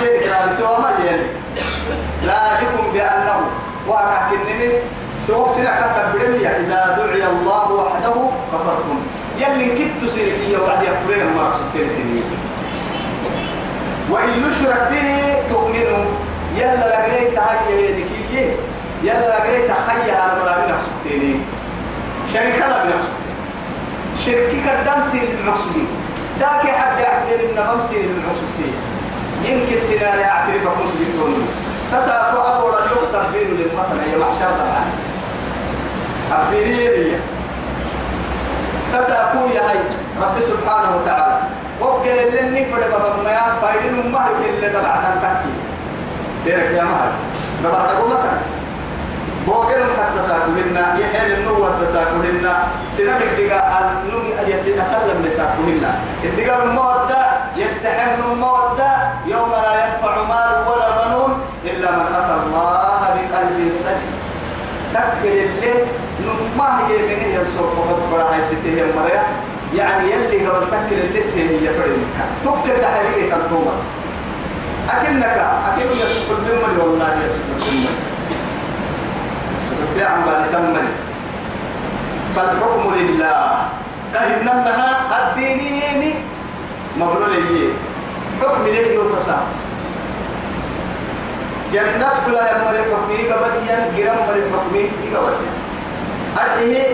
كيني 0.00 0.18
كرادي 0.18 0.52
تو. 0.58 0.80
ما 0.82 0.90
يلي. 1.04 1.26
يكون 2.62 2.92
بأنه. 2.92 3.36
واقع 3.88 4.30
كنني. 4.30 4.70
سوق 5.26 5.52
سنة 5.56 5.70
كتب 5.80 6.06
بدمية 6.14 6.48
إذا 6.48 6.96
دعي 6.96 7.22
وإن 14.10 14.28
يشرك 14.48 14.88
به 14.90 15.36
تؤمنوا. 15.48 16.04
يلا 16.56 16.88
لقيت 16.88 17.38
هاي 17.38 17.97
يدكية 18.38 18.56
يلا 19.02 19.38
لقيت 19.38 19.70
خيها 19.70 20.22
على 20.22 20.40
مرامي 20.40 20.72
نفسك 20.72 20.90
شركة 22.32 22.68
لا 22.68 22.84
بنفسك 22.84 23.18
شركة 24.26 24.80
قدام 24.80 25.08
سير 25.12 25.28
المقصودين. 25.40 25.88
ذاك 26.40 26.66
حد 26.66 27.00
يعبدين 27.00 27.58
إن 27.58 27.80
سير 27.88 28.04
المقصودين. 28.04 28.74
يمكن 29.44 29.76
تنال 29.90 30.20
أعترف 30.20 30.62
مسلمون 30.62 31.48
تسأل 31.92 32.36
أبو 32.36 32.68
رجل 32.68 33.10
سرفين 33.12 33.48
للمطر 33.48 33.96
يا 34.12 34.18
محشر 34.18 34.50
طبعا. 34.58 34.84
أبيني 36.32 37.12
تسأل 38.92 39.26
يا 39.54 39.62
هاي. 39.70 39.78
رب 40.22 40.40
سبحانه 40.40 40.96
وتعالى. 40.96 41.38
وقل 41.80 42.08
اللي 42.08 42.60
نفر 42.60 42.80
بابا 42.80 43.22
ما 43.22 43.38
فايدين 43.62 44.12
ما 44.12 44.26
يمكن 44.30 44.54
اللي 44.54 44.68
تبعت 44.68 45.02
تكي 45.22 45.52
ديرك 46.44 46.70
يا 46.74 46.84
مهر 46.84 47.12
تقول 47.62 48.10
لك. 48.10 48.40
بوغل 49.46 49.82
حتى 49.98 50.20
ساكوهن 50.28 50.76
يحيل 50.98 51.32
النور 51.38 51.70
تساكوهن 51.82 52.46
سنك 52.96 53.22
دقاء 53.38 53.92
النم 54.04 54.24
يسين 54.48 54.84
سلم 54.84 55.22
لساكوهن 55.24 55.84
الدقاء 56.24 56.64
المودة 56.64 57.20
يتحمل 57.56 58.32
المودة 58.32 58.90
يوم 59.26 59.50
لا 59.50 59.72
ينفع 59.84 60.22
مال 60.22 60.68
ولا 60.68 60.88
بنون 61.04 61.40
إلا 61.64 61.90
من 61.90 62.06
أتى 62.18 62.34
الله 62.46 62.98
بقلب 63.14 63.72
سليم. 63.82 64.12
تكل 64.94 65.28
اللي 65.28 65.74
ما 66.58 66.78
هي 66.88 66.98
من 66.98 67.20
هي 67.24 67.42
السوق 67.42 67.72
وقبرها 67.78 68.34
هاي 68.34 68.42
ستيه 68.42 68.82
المريا 68.82 69.22
يعني 69.74 70.10
يلي 70.12 70.46
قبل 70.46 70.66
تكل 70.66 70.96
اللي 70.96 71.20
هي 71.20 71.68
فريمك 71.74 72.08
تكل 72.44 72.80
تحريك 72.82 73.32
التوبة 73.32 73.72
أكنك 74.88 75.36
أكن 75.68 75.88
يسكت 76.00 76.28
بالمن 76.30 76.78
والله 76.80 77.10
يسكت 77.24 77.48
بالمن 77.60 77.96
يسكت 79.56 80.06
عم 80.06 80.20
بالتمن 80.24 80.88
فالحكم 82.36 82.94
لله. 82.94 83.58
كهنمها 84.14 84.90
الدينين 85.18 86.14
مبرور 86.98 87.28
لي. 87.28 87.68
حكم 88.42 88.64
ليه 88.64 88.94
يوتصام 88.94 89.46
جنات 91.72 92.16
كلها 92.26 92.48
يمر 92.56 92.78
حكمي 92.88 93.28
قبل 93.32 93.52
ين 93.68 93.82
جرام 93.96 94.16
مر 94.16 94.38
حكمي 94.52 94.82
قبل 95.16 95.32
أرحيه 96.38 96.86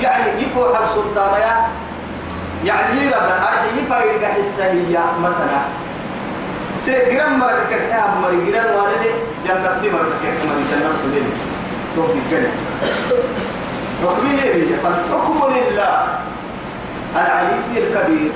يعني 0.00 0.42
يفوح 0.42 0.80
السلطان 0.80 1.40
يا 1.40 1.54
يعني 2.64 3.00
هي 3.00 3.06
ربنا 3.08 3.48
أرحيه 3.48 3.88
فايدك 3.90 4.24
حسة 4.24 4.64
هي 4.64 4.98
مثلا. 5.22 5.60
سيجرام 6.80 7.38
مرة 7.38 7.66
كده 7.70 8.06
مرة 8.22 8.38
جرام 8.46 8.74
وارد 8.76 9.04
جنة 9.46 9.92
مرة 9.92 10.14
كده 10.22 10.38
مرة 10.48 10.62
جنة 10.70 10.90
تدين 11.04 11.26
توك 11.96 12.10
الجنة 12.10 12.50
حكمي 14.02 14.40
هي 14.42 14.76
فالحكم 14.82 15.52
لله 15.54 16.06
العلي 17.16 17.56
الكبير 17.76 18.32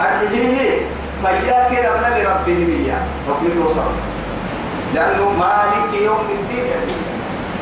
أرحيه 0.00 0.80
فيا 1.22 1.68
كده 1.70 1.90
من 1.94 2.22
لربه 2.22 2.58
هي 2.72 2.94
حكمي 3.28 3.50
توصل 3.54 3.90
لأنه 4.94 5.30
مالك 5.38 6.00
يوم 6.02 6.18
الدين 6.30 6.96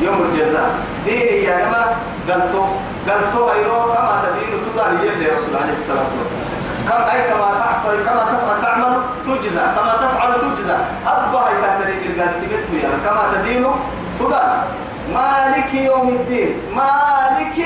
يوم 0.01 0.21
الجزاء 0.21 0.71
دين 1.05 1.43
يا 1.43 1.65
نما 1.65 1.95
قلتو 2.29 2.63
قلتو 3.09 3.51
أيرو 3.51 3.83
كما 3.93 4.23
تدين 4.23 4.59
تدار 4.73 4.91
يلي 5.03 5.25
رسول 5.25 5.55
عليه 5.61 5.73
الصلاة 5.73 5.97
والسلام 6.03 6.42
كم 6.89 7.01
أي 7.11 7.21
كما 7.29 7.49
تفعل 7.59 7.95
كما 8.05 8.23
تفعل 8.31 8.61
تعمل 8.61 8.93
تجزى 9.25 9.65
كما 9.75 9.93
تفعل 10.03 10.31
تجزى. 10.41 10.77
أبا 11.07 11.37
هاي 11.37 11.53
كاتريك 11.61 12.03
القلت 12.05 12.69
يعني. 12.83 12.97
كما 13.05 13.23
تدين 13.33 13.65
تدار 14.19 14.63
مالك 15.13 15.73
يوم 15.73 16.09
الدين. 16.09 16.51
مالك 16.75 17.57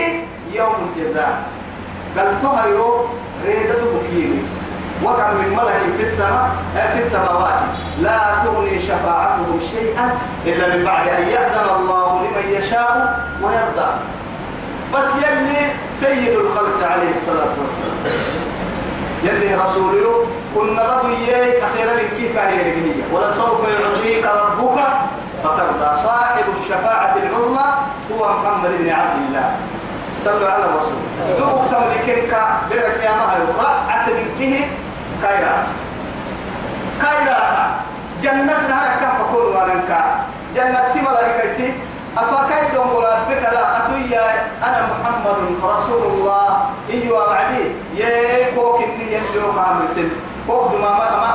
يوم 0.53 0.75
الجزاء. 0.85 1.33
قلتو 2.17 2.63
أيرو 2.63 3.05
ريدة 3.45 3.81
بكيني 3.93 4.41
وكم 5.03 5.35
من 5.37 5.49
ملك 5.57 5.81
في 5.97 6.03
السماء 6.03 6.49
في 6.93 6.99
السماوات. 6.99 7.59
لا 8.01 8.19
تغني 8.43 8.79
شفاعتهم 8.79 9.59
شيئا 9.71 10.17
إلا 10.45 10.75
من 10.75 10.85
بعد 10.85 11.07
أن 11.07 11.27
يأذن 11.27 11.69
الله 11.79 12.21
لمن 12.21 12.53
يشاء 12.57 13.19
ويرضى. 13.43 13.89
بس 14.93 15.09
يلي 15.15 15.61
سيد 15.93 16.33
الخلق 16.33 16.91
عليه 16.91 17.11
الصلاة 17.11 17.53
والسلام. 17.61 17.99
يلي 19.23 19.55
رسوله 19.55 20.25
كنا 20.55 20.83
بدو 20.83 21.13
أخيرا 21.67 21.93
لكي 21.93 22.33
كان 22.33 22.53
يدقنيه 22.53 23.03
ولسوف 23.13 23.59
يعطيك 23.69 24.25
ربك 24.25 24.79
فترضى. 25.43 25.89
صاحب 26.03 26.45
الشفاعة 26.61 27.15
العظمى 27.17 27.67
هو 28.11 28.29
محمد 28.29 28.69
بن 28.79 28.89
عبد 28.89 29.17
الله. 29.27 29.55
صلوا 30.23 30.49
على 30.49 30.65
الرسول. 30.65 31.01
دو 31.39 31.45
اختم 31.45 31.83
لكنك 31.91 32.33
بيرك 32.69 32.99
يا 33.03 33.11
مهر. 33.11 33.39
رأت 33.59 34.09
منكه 34.09 34.65
كايرات. 35.23 35.65
كايرات. 37.01 37.69
جنة 38.23 38.57
نهار 38.69 38.99
كاف 39.01 39.17
كل 39.33 39.37
ورنكا 39.37 40.01
جنة 40.55 40.93
ملائكتي. 41.09 41.73
أفكاي 42.21 42.71
دون 42.73 42.87
قول 42.87 43.05
بك 43.29 43.43
لا 43.53 43.63
أتويا 43.77 44.25
أنا 44.63 44.79
محمد 44.91 45.39
رسول 45.63 46.01
الله. 46.11 46.47
إيوا 46.89 47.23
وعدي 47.27 47.63
يا 47.95 48.55
كوك 48.55 48.79
إني 48.83 49.05
يليو 49.13 49.53
كامل 49.55 49.89
سن. 49.95 50.09
كوك 50.47 50.71
دما 50.71 50.91
ما 50.99 51.05
ما 51.21 51.29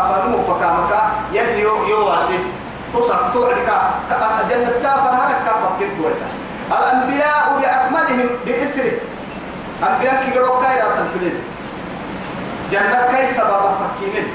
أفنو 0.00 0.38
فكامك. 0.48 0.92
يليو 1.32 1.84
يواسي. 1.86 2.38
تصب 2.94 3.32
توعدك 3.32 3.68
جنة 4.50 4.72
كافر 4.82 5.12
هرك 5.20 5.38
كافر 5.44 5.70
كنت 5.78 5.96
ولا 6.04 6.26
الأنبياء 6.78 7.44
بأكملهم 7.60 8.28
بإسره. 8.46 8.92
أنبياء 9.82 10.14
كي 10.24 10.30
قالوا 10.38 10.62
كايرات 10.62 10.98
الفلين 10.98 11.36
جنة 12.72 13.00
كاي 13.12 13.26
سبب 13.26 13.62
فكيمين. 13.80 14.28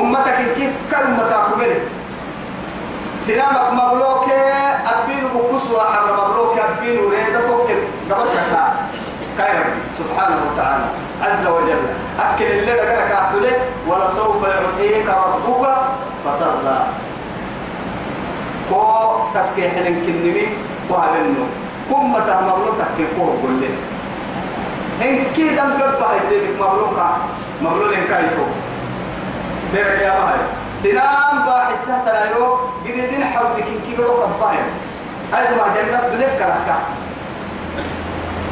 أمتك 0.00 0.38
كيف 0.56 0.72
كلمة 0.90 1.22
تاكمين 1.30 1.80
سلامك 3.22 3.72
مبلوك 3.72 4.26
أبين 4.92 5.24
بكس 5.34 5.70
وحر 5.70 6.04
مبلوك 6.20 6.58
أبين 6.58 6.98
وريدة 6.98 7.40
توكل. 7.46 7.80
قبسك 8.10 8.52
خيرا 9.38 9.64
سبحانه 9.98 10.38
وتعالى. 10.46 10.84
عز 11.22 11.46
وجل. 11.46 11.82
أكل 12.20 12.44
اللي 12.44 12.72
لك 12.72 13.12
أحلك 13.12 13.60
ولسوف 13.88 14.42
يعطيك 14.42 15.08
ربك 15.08 15.62
فترضى. 16.24 16.78
كو 18.70 18.82
تسكيح 19.34 19.74
لنكنمي 19.74 20.46
وهبنو 20.90 21.44
كم 21.90 22.12
متى 22.12 22.34
مبلوك 22.48 22.80
كيف 22.96 23.18
قول 23.18 23.54
لي 23.60 23.70
إن 25.02 25.24
كي 25.34 25.48
دم 25.48 25.72
قبها 25.72 26.14
يتبك 26.16 26.60
مبلوكا 26.60 27.16
مبلوك 27.62 27.94
كايتو. 28.10 28.44
بيرك 29.74 30.00
يا 30.02 30.12
مهر 30.20 30.38
سنام 30.76 31.48
واحد 31.48 31.74
تحت 31.88 32.08
الأيرو 32.08 32.58
جديدين 32.86 33.24
حولك 33.24 33.66
إن 33.68 33.80
كي 33.86 33.96
قلوك 33.96 34.22
الظاهر 34.24 34.66
هذا 35.32 35.56
مع 35.56 35.66
جنة 35.74 36.08
بلك 36.12 36.36
كرهكا 36.38 36.76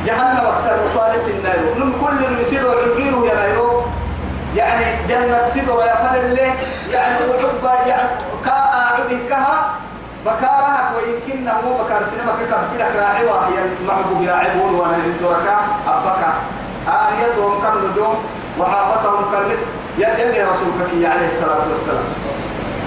جهنم 0.07 0.47
أكثر 0.47 0.77
وطالس 0.85 1.29
النار. 1.29 1.59
نم 1.77 1.93
كل 2.01 2.41
نسير 2.41 2.67
وعقيره 2.67 3.27
يا 3.27 3.47
نيرو 3.47 3.83
يعني 4.57 5.07
جنة 5.09 5.51
سيدو 5.55 5.81
يا 5.81 5.95
فل 5.95 6.17
اللي 6.19 6.53
يعني 6.93 7.15
وحب 7.31 7.65
يعني 7.87 8.09
كا 8.45 8.51
عبه 8.51 9.19
كها. 9.29 9.71
بكارها 10.27 10.93
ويمكن 10.97 11.45
مو 11.45 11.85
بكار 11.85 12.03
سينما 12.11 12.33
كك 12.33 12.53
بدك 12.75 12.97
راعي 12.97 13.25
وهي 13.25 13.59
المحبوب 13.81 14.23
يا 14.23 14.33
عبون 14.33 14.75
وأنا 14.75 14.97
الدركا 14.97 15.57
أبكا 15.89 16.33
آنيتهم 16.89 17.61
كم 17.63 17.91
نجوم 17.91 18.25
وحافتهم 18.59 19.33
كالمسك. 19.33 19.80
يا 19.99 20.09
يلي 20.19 20.43
رسولك 20.43 20.91
عليه 21.07 21.27
الصلاة 21.27 21.65
والسلام. 21.69 22.05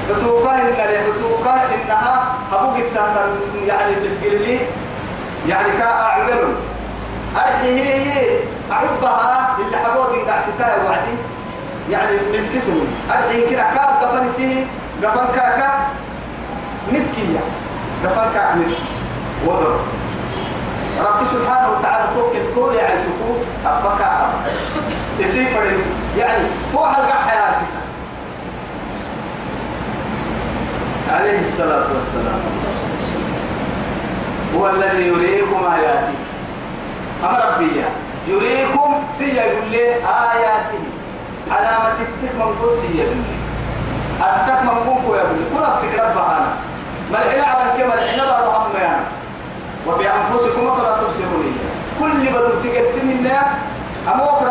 فتوقع 0.10 0.56
إن 0.56 0.76
فتوقع 1.14 1.56
إنها 1.56 2.36
هبوك 2.52 2.78
يعني 3.68 3.94
المسجد 3.94 4.34
لي. 4.34 4.60
يعني 5.50 5.72
كأعمل 5.78 6.56
أرحيه 7.36 7.84
هي 7.84 8.40
أحبها 8.72 9.58
اللي 9.60 9.78
حبوت 9.78 10.10
إن 10.14 10.26
دعستها 10.26 10.84
وعدي. 10.86 11.18
يعني 11.92 12.18
مسكسون 12.34 12.88
أرحيه 13.12 13.50
كده. 13.50 13.64
كاب 13.64 13.90
قفن 14.02 14.30
سيه 14.30 14.66
قفن 15.04 15.36
كاكا 15.36 15.74
مسكية 16.92 17.40
قفن 18.06 18.34
كاك 18.34 18.56
مسكي 18.56 18.84
وضر 19.46 19.80
رب 21.00 21.26
سبحانه 21.26 21.72
وتعالى 21.72 22.06
توكل 22.16 22.54
طول 22.56 22.76
يعني 22.76 22.94
تكون 22.94 23.46
أبكى 23.66 24.28
يسيفر 25.20 25.64
يعني 26.18 26.44
فوق 26.74 26.88
يا 26.88 27.56
كسا 27.62 27.82
عليه 31.12 31.40
الصلاة 31.40 31.86
والسلام. 31.94 32.42
هو 34.56 34.68
الذي 34.68 35.08
يريكم 35.08 35.66
آياته. 35.74 36.14
أما 37.24 37.46
ربي 37.46 37.84
يريكم 38.28 38.94
سيا 39.18 39.44
يقول 39.44 39.72
لي 39.72 39.96
آياته. 39.96 40.84
علامة 41.52 41.88
التك 41.88 42.36
من 42.36 42.56
قل 42.62 42.78
سيا 42.82 43.04
يقول 43.04 43.18
لي. 43.18 43.38
أستك 44.22 44.62
من 44.64 44.70
قل 44.70 45.16
يقول 45.16 45.38
لي. 45.38 45.58
كل 45.58 45.64
أفسك 45.64 45.94
ربها 45.94 46.38
أنا. 46.38 46.54
ملحنا 47.12 47.44
على 47.44 47.78
كما 47.78 47.96
ملحنا 47.96 48.26
بعد 48.32 48.44
هم 48.44 48.82
يعني 48.82 49.06
وفي 49.88 50.04
أنفسكم 50.10 50.76
فلا 50.76 50.98
تبصرون 50.98 51.58
كل 52.00 52.28
بدو 52.28 52.62
تجد 52.64 52.86
سننا 52.86 53.44
أما 54.14 54.24
وقت 54.24 54.44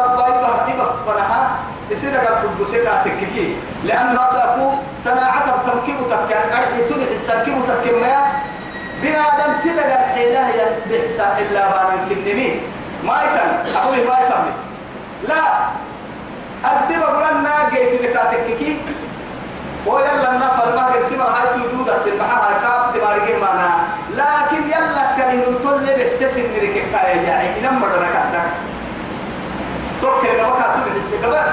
فنها 1.07 1.51
يصير 1.91 2.17
قد 2.17 2.61
بسيطة 2.61 3.03
تككي. 3.05 3.57
لأن 3.85 4.19
سأكو 4.33 4.71
صناعة 4.99 5.47
تمكيب 5.67 5.97
تكن 6.11 6.43
أرحي 6.57 6.83
تنح 6.89 7.09
السركيب 7.11 7.55
تكن 7.69 8.01
ما 8.01 8.17
بنا 9.03 9.25
دم 9.39 9.53
تدقى 9.65 9.95
الحيلة 9.95 10.43
بحسا 10.91 11.39
إلا 11.39 11.63
بان 11.71 12.09
كنمي 12.11 12.61
ما 13.05 13.17
يتم 13.23 13.77
أقول 13.77 13.97
ما 14.09 14.17
يتم. 14.23 14.45
لا. 15.29 15.43
أدب 16.65 17.03
أقولنا 17.03 17.55
جيت 17.73 18.03
لك 18.03 18.17
تككي. 18.33 18.79
ويلا 19.87 20.31
النفر 20.33 20.67
ما 20.77 20.91
كان 20.93 21.03
سمر 21.11 21.25
هاي 21.25 21.47
تودودة 21.55 21.99
تبعها 22.07 22.51
كاب 22.63 22.95
تمارجي 22.95 23.35
معنا. 23.43 23.71
لكن 24.15 24.63
يلا 24.69 25.17
كان 25.19 25.31
ينطل 25.39 25.87
بحسس 25.99 26.37
إنك 26.37 26.75
كايا 26.93 27.23
يعني 27.23 27.49
نمر 27.61 27.89
ركعتك. 27.89 28.47
توكل 30.03 30.29
لما 30.39 30.55
كاتب 30.61 30.97
السكبر 30.97 31.45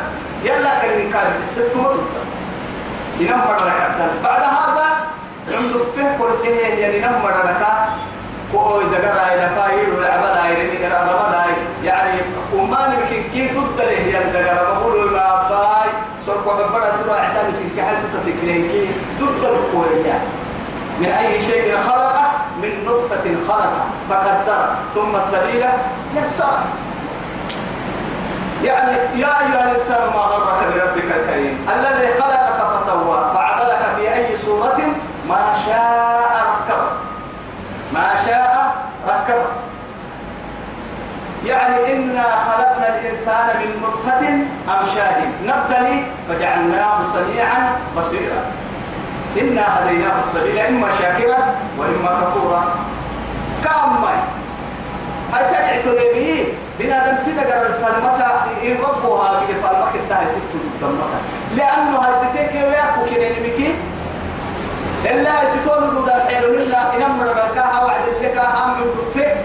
يلا 0.44 0.82
كان 0.82 1.12
كان 1.12 1.32
الست 1.40 1.72
مرد 1.76 2.04
ينمر 3.20 3.56
ركعتك 3.56 4.12
بعد 4.24 4.42
هذا 4.42 4.88
نمدفه 5.48 6.18
كل 6.18 6.50
يعني 6.50 7.00
نمر 7.00 7.30
ركعتك 7.30 7.90
كوي 8.52 8.84
دقرا 8.84 9.34
إلى 9.34 9.50
فايد 9.56 9.90
وعبدا 9.90 10.46
إلى 10.50 10.78
دقرا 10.78 11.00
رمضا 11.02 11.46
يعني 11.84 12.20
وما 12.54 12.88
نبكي 12.88 13.24
كيف 13.34 13.58
ضد 13.58 13.82
له 13.82 13.92
يعني 14.14 14.32
دقرا 14.32 14.80
بقول 14.80 15.12
ما 15.12 15.44
فاي 15.50 15.90
سرق 16.26 16.48
وببرا 16.48 16.90
ترى 17.04 17.20
عسان 17.20 17.54
سكي 17.54 17.82
حال 17.82 17.96
تتسكلين 18.14 18.70
كي 18.72 18.88
ضد 19.20 19.46
القوة 19.46 19.86
يعني. 20.06 20.30
من 21.00 21.06
أي 21.06 21.40
شيء 21.40 21.78
خلق 21.88 22.18
من 22.62 22.86
نطفة 22.86 23.26
خلق 23.48 23.86
فقدر. 24.10 24.70
ثم 24.96 25.16
السبيل 25.16 25.66
يسر 26.16 26.60
يعني 28.64 28.92
يا 29.16 29.28
أيها 29.28 29.64
الإنسان 29.72 30.02
ما 30.14 30.20
غرك 30.20 30.74
بربك 30.74 31.16
الكريم 31.16 31.68
الذي 31.76 32.14
خلقك 32.22 32.78
فسوى 32.78 33.32
فعدلك 33.34 33.82
في 33.96 34.14
أي 34.14 34.38
صورة 34.38 34.80
ما 35.30 35.54
شاء 35.66 36.46
ركب 36.52 36.82
ما 37.94 38.10
شاء 38.26 38.76
ركب 39.08 39.42
يعني 41.46 41.94
إنا 41.94 42.24
خلقنا 42.24 43.00
الإنسان 43.00 43.48
من 43.60 43.82
نطفة 43.84 44.28
أمشاج. 44.80 45.16
نبتلي 45.46 46.04
فجعلناه 46.30 47.04
سميعا 47.14 47.76
بصيرا. 47.98 48.42
إنا 49.42 49.64
هديناه 49.80 50.20
السبيل 50.20 50.60
إما 50.60 50.88
شاكرا 51.00 51.38
وإما 51.78 52.22
كفورا. 52.22 52.64
كأمي 53.64 54.16
هاي 55.34 55.44
تدعي 55.44 55.82
تليمي 55.84 56.46
بنا 56.80 56.98
دم 57.12 57.18
تدقر 57.32 57.66
الفلمة 57.66 58.24
يربوها 58.64 59.30
بنا 59.40 59.62
فلمة 59.70 59.86
كتاها 59.94 60.30
ست 60.30 60.54
دمك 60.82 61.12
لأنه 61.58 61.98
هاي 62.00 62.14
ستيك 62.14 62.52
وياكو 62.54 63.06
كنين 63.10 63.32
مكي 63.44 63.76
إلا 65.06 65.44
يستون 65.44 65.90
دود 65.90 66.10
الحيل 66.10 66.44
إلا 66.44 66.96
إنما 66.96 67.24
ربكاها 67.24 67.84
وعد 67.86 68.02
لك 68.22 68.38
هم 68.38 68.70
من 68.80 68.88
كفة؟ 68.96 69.36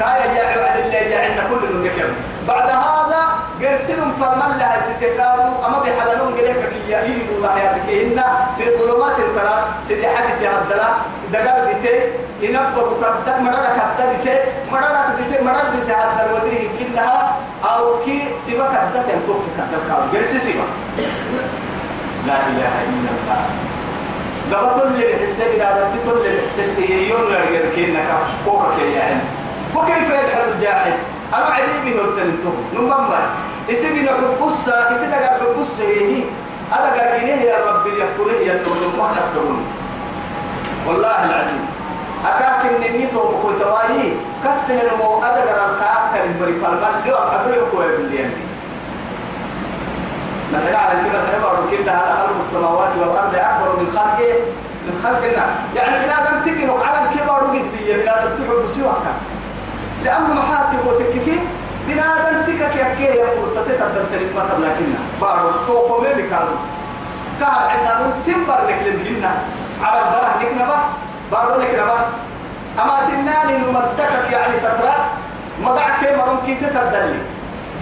كايا 0.00 0.34
جاء 0.34 0.58
وعد 0.62 0.76
اللي 0.78 1.10
جاء 1.10 1.30
عندنا 1.30 1.48
كل 1.48 1.64
النكم 1.64 2.10
بعد 2.48 2.68
هذا 2.70 3.22
قرسلهم 3.62 4.12
فرمان 4.20 4.58
لها 4.58 4.78
ستكادوا 4.82 5.66
أما 5.66 5.78
بحللون 5.78 6.34
قليك 6.34 6.56
كي 6.56 6.92
يجدوا 6.92 7.42
ضحياتك 7.42 7.88
إن 7.88 8.22
في 8.58 8.64
ظلمات 8.78 9.18
الثلاث 9.18 9.64
سيدي 9.88 10.06
حاجة 10.08 10.34
تهدلا 10.40 10.88
دقال 11.32 11.66
ديتي 11.66 12.00
ينبض 12.40 12.88
كبدا 13.00 13.40
مرارة 13.40 13.94
ديتي 13.98 14.38
مرارة 14.72 15.14
ديتي 15.16 15.44
مرارة 15.44 15.70
ديتي 15.70 15.92
هدل 15.92 16.32
ودريه 16.34 16.68
كلها 16.78 17.36
أو 17.64 18.04
كي 18.04 18.22
سيبا 18.38 18.64
كبدا 18.64 19.02
تنتوك 19.02 19.42
كبدا 19.58 19.78
كبدا 19.88 20.18
قرسي 20.18 20.38
سيبا 20.38 20.64
لا 22.26 22.34
إله 22.34 22.72
إلا 22.88 23.10
الله. 23.16 23.44
قبل 24.52 24.80
كل 24.80 25.04
الحساب 25.04 25.46
إذا 25.54 25.90
كل 26.04 26.26
الحساب 26.26 26.78
يون 26.78 27.32
يرجع 27.32 27.74
كينا 27.74 28.00
كوكا 28.44 28.76
كي 28.76 28.92
يعني 28.92 29.20
وكيف 29.74 30.10
يجحد 30.10 30.48
الجاحد؟ 30.54 30.92
أنا 31.34 31.44
عدي 31.44 31.76
به 31.84 32.00
التنتو 32.00 32.52
نمما 32.74 33.20
اسمي 33.70 34.00
نحبس 34.02 34.68
اسمي 34.68 35.08
نحبس 35.08 35.80
هي 35.80 36.22
هذا 36.72 36.88
قرقينه 36.96 37.42
يا 37.42 37.56
رب 37.66 37.86
يكفره 37.86 38.32
يا 38.46 38.62
نور 38.62 38.76
ما 38.98 39.12
تسترون 39.18 39.66
والله 40.86 41.24
العظيم. 41.24 41.64
أكاك 42.26 42.62
النميتو 42.72 43.18
بكو 43.18 43.50
تواهي 43.60 44.12
كسه 44.44 44.74
نمو 44.74 45.22
أدقر 45.22 45.58
القاكر 45.66 46.24
المريفال 46.24 46.70
من 46.70 47.10
لو 47.10 47.16
أدري 47.16 47.60
بكو 47.60 47.82
يبليان 47.82 48.32
نحن 50.52 50.74
على 50.74 50.92
كده 51.04 51.18
نحن 51.24 51.42
كده 51.72 51.92
هذا 51.92 52.14
خلق 52.18 52.38
السماوات 52.46 52.92
والأرض 53.00 53.34
أكبر 53.34 53.76
من 53.80 53.86
خلقه 53.92 54.34
من 54.86 55.00
خلقنا. 55.04 55.46
يعني 55.76 56.04
بنادم 56.04 56.36
تجنوا 56.44 56.84
على 56.84 57.08
الكبر 57.08 57.44
وقت 57.44 57.50
بيه. 57.50 57.96
بنادم 57.96 58.30
تحب 58.36 58.66
سواك. 58.74 59.06
لأنه 60.04 60.34
محاتب 60.34 60.86
وتككي 60.86 61.38
بنادم 61.88 62.42
تكك 62.46 62.76
يكي 62.76 63.04
يقول 63.04 63.54
تتقدر 63.54 64.04
تلك 64.12 64.30
ما 64.36 64.42
تبلاكنا 64.48 65.00
بارو 65.20 65.50
توقو 65.66 66.00
ميبي 66.00 66.22
كارو. 66.22 66.54
كار 67.40 67.68
عندنا 67.70 67.98
من 67.98 68.22
تنبر 68.26 68.58
لك 68.68 68.80
على 69.82 70.00
البره 70.00 70.34
لك 70.40 70.62
نبا 70.62 70.78
بارو 71.32 71.60
لك 71.60 71.74
نبا 71.74 71.98
أما 72.82 72.98
تناني 73.08 73.58
نمدكك 73.58 74.32
يعني 74.32 74.56
تترى 74.56 74.94
مضعك 75.62 76.16
مرون 76.18 76.38
كي 76.46 76.54
تتبدلي 76.54 77.18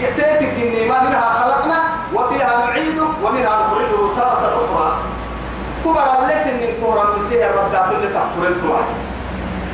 جئتك 0.01 0.89
ما 0.89 1.03
منها 1.03 1.31
خلقنا 1.31 1.79
وفيها 2.15 2.67
نعيد 2.67 2.99
ومنها 3.23 3.57
نخرجه 3.63 4.15
تارة 4.17 4.65
أخرى. 4.65 4.93
كبر 5.85 6.23
اللسن 6.23 6.55
من 6.55 6.85
كورا 6.85 7.17
مسيح 7.17 7.47
الردات 7.49 7.93
اللي 7.93 8.09
تغفر 8.09 8.49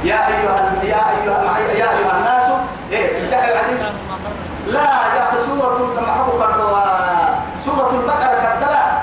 يا 0.05 0.29
أيها 0.29 0.73
يا 0.85 1.03
أيها 1.11 1.59
يا 1.79 1.89
أيها 1.99 2.13
الناس 2.19 2.45
إيه 2.93 3.21
لا 3.31 3.47
يا 5.17 5.23
أخي 5.29 5.39
سورة 5.45 5.79
محبوبة 6.01 6.47
سورة 7.65 7.91
البقرة 7.93 8.35
كالدلع. 8.43 9.03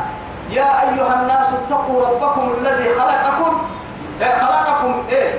يا 0.51 0.81
أيها 0.81 1.21
الناس 1.21 1.47
اتقوا 1.53 2.07
ربكم 2.07 2.53
الذي 2.57 2.89
خلقكم. 2.99 3.61
إيه 4.21 4.35
خلقكم 4.35 5.03
إيه. 5.09 5.33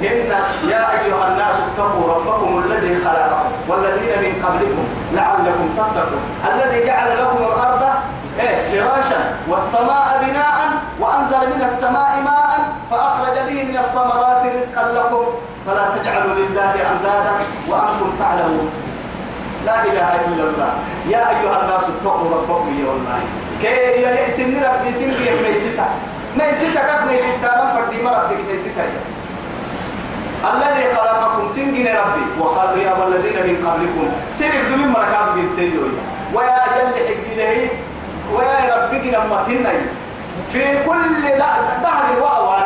إن 0.00 0.30
يا 0.70 0.90
أيها 0.90 1.28
الناس 1.28 1.54
اتقوا 1.54 2.14
ربكم 2.14 2.62
الذي 2.64 3.04
خلقكم 3.04 3.50
والذين 3.68 4.18
من 4.18 4.42
قبلكم 4.46 4.84
لعلكم 5.12 5.68
تتقون. 5.76 6.22
الذي 6.52 6.86
جعل 6.86 7.18
لكم 7.18 7.38
الأرض 7.38 7.82
إيه 8.40 8.80
فراشا 8.80 9.36
والسماء 9.48 10.24
بناء 10.26 10.56
وأنزل 11.00 11.56
من 11.56 11.68
السماء 11.72 12.20
ماء. 12.24 12.47
فأخرج 12.90 13.36
به 13.48 13.58
من 13.64 13.76
الثمرات 13.76 14.42
رزقا 14.56 14.84
لكم 14.92 15.24
فلا 15.66 15.84
تجعلوا 15.96 16.34
لله 16.34 16.72
أندادا 16.92 17.34
وأنتم 17.68 18.10
تعلمون. 18.20 18.70
لا 19.66 19.84
إله 19.84 20.10
إلا 20.28 20.44
الله. 20.48 20.72
يا 21.08 21.22
أيها 21.30 21.56
الناس 21.62 21.82
اتقوا 21.82 22.30
ربكم 22.36 22.68
يا 22.80 22.90
الله. 22.96 23.18
كي 23.62 24.02
يا 24.02 24.30
سن 24.30 24.54
ربي 24.64 24.92
سن 24.92 25.10
ميستا؟ 25.44 25.86
ميستا 26.38 26.80
كيف 26.88 27.02
ميستا؟ 27.10 27.50
نفردي 27.60 27.98
مربك 28.02 28.40
ميستا. 28.48 28.84
الذي 30.38 30.84
خلقكم 30.96 31.44
سنجن 31.54 31.86
ربي. 32.00 32.24
وخلق 32.40 32.76
يا 32.86 32.92
والذين 32.92 33.38
من 33.48 33.56
قبلكم. 33.66 34.08
سير 34.34 34.52
من 34.70 34.88
مركاب 34.88 35.26
بنتيو 35.34 35.82
ويا 36.34 36.60
جل 36.74 36.94
حق 37.08 37.28
ويا 38.34 38.58
ربي 38.76 38.98
تنين 38.98 39.80
في 40.52 40.84
كل 40.84 41.38
دهر 41.82 42.04
الوعوان 42.16 42.64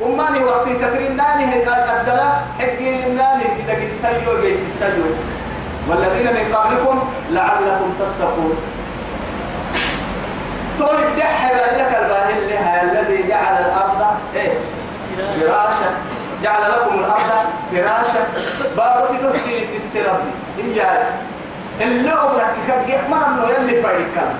وماني 0.00 0.44
وقت 0.44 0.68
تترين 0.68 1.16
ناني 1.16 1.44
هي 1.44 1.62
الدلا 1.62 2.32
حقين 2.58 3.16
ناني 3.16 3.44
إذا 3.58 3.72
قلت 3.72 3.92
تيو 4.02 4.40
جيس 4.40 4.62
السيو 4.62 5.04
والذين 5.88 6.26
من 6.26 6.54
قبلكم 6.54 7.08
لعلكم 7.30 7.94
تتقون. 7.98 8.56
تقول 10.78 11.02
الدحر 11.04 11.54
لك 11.54 11.98
الباهل 12.02 12.48
لها 12.48 12.82
الذي 12.82 13.28
جعل 13.28 13.54
الأرض 13.54 14.16
إيه؟ 14.36 14.52
فراشا. 15.40 15.90
جعل 16.42 16.62
لكم 16.72 16.98
الأرض 16.98 17.30
فراشا. 17.72 18.26
بارو 18.76 19.06
في 19.06 19.18
تفسير 19.18 19.68
السرب 19.76 20.20
إياه. 20.64 21.06
اللي 21.80 22.12
أبرك 22.12 22.54
كبجي 22.68 22.96
ما 23.10 23.26
أنه 23.26 23.48
يلي 23.48 23.82
فريقا 23.82 24.34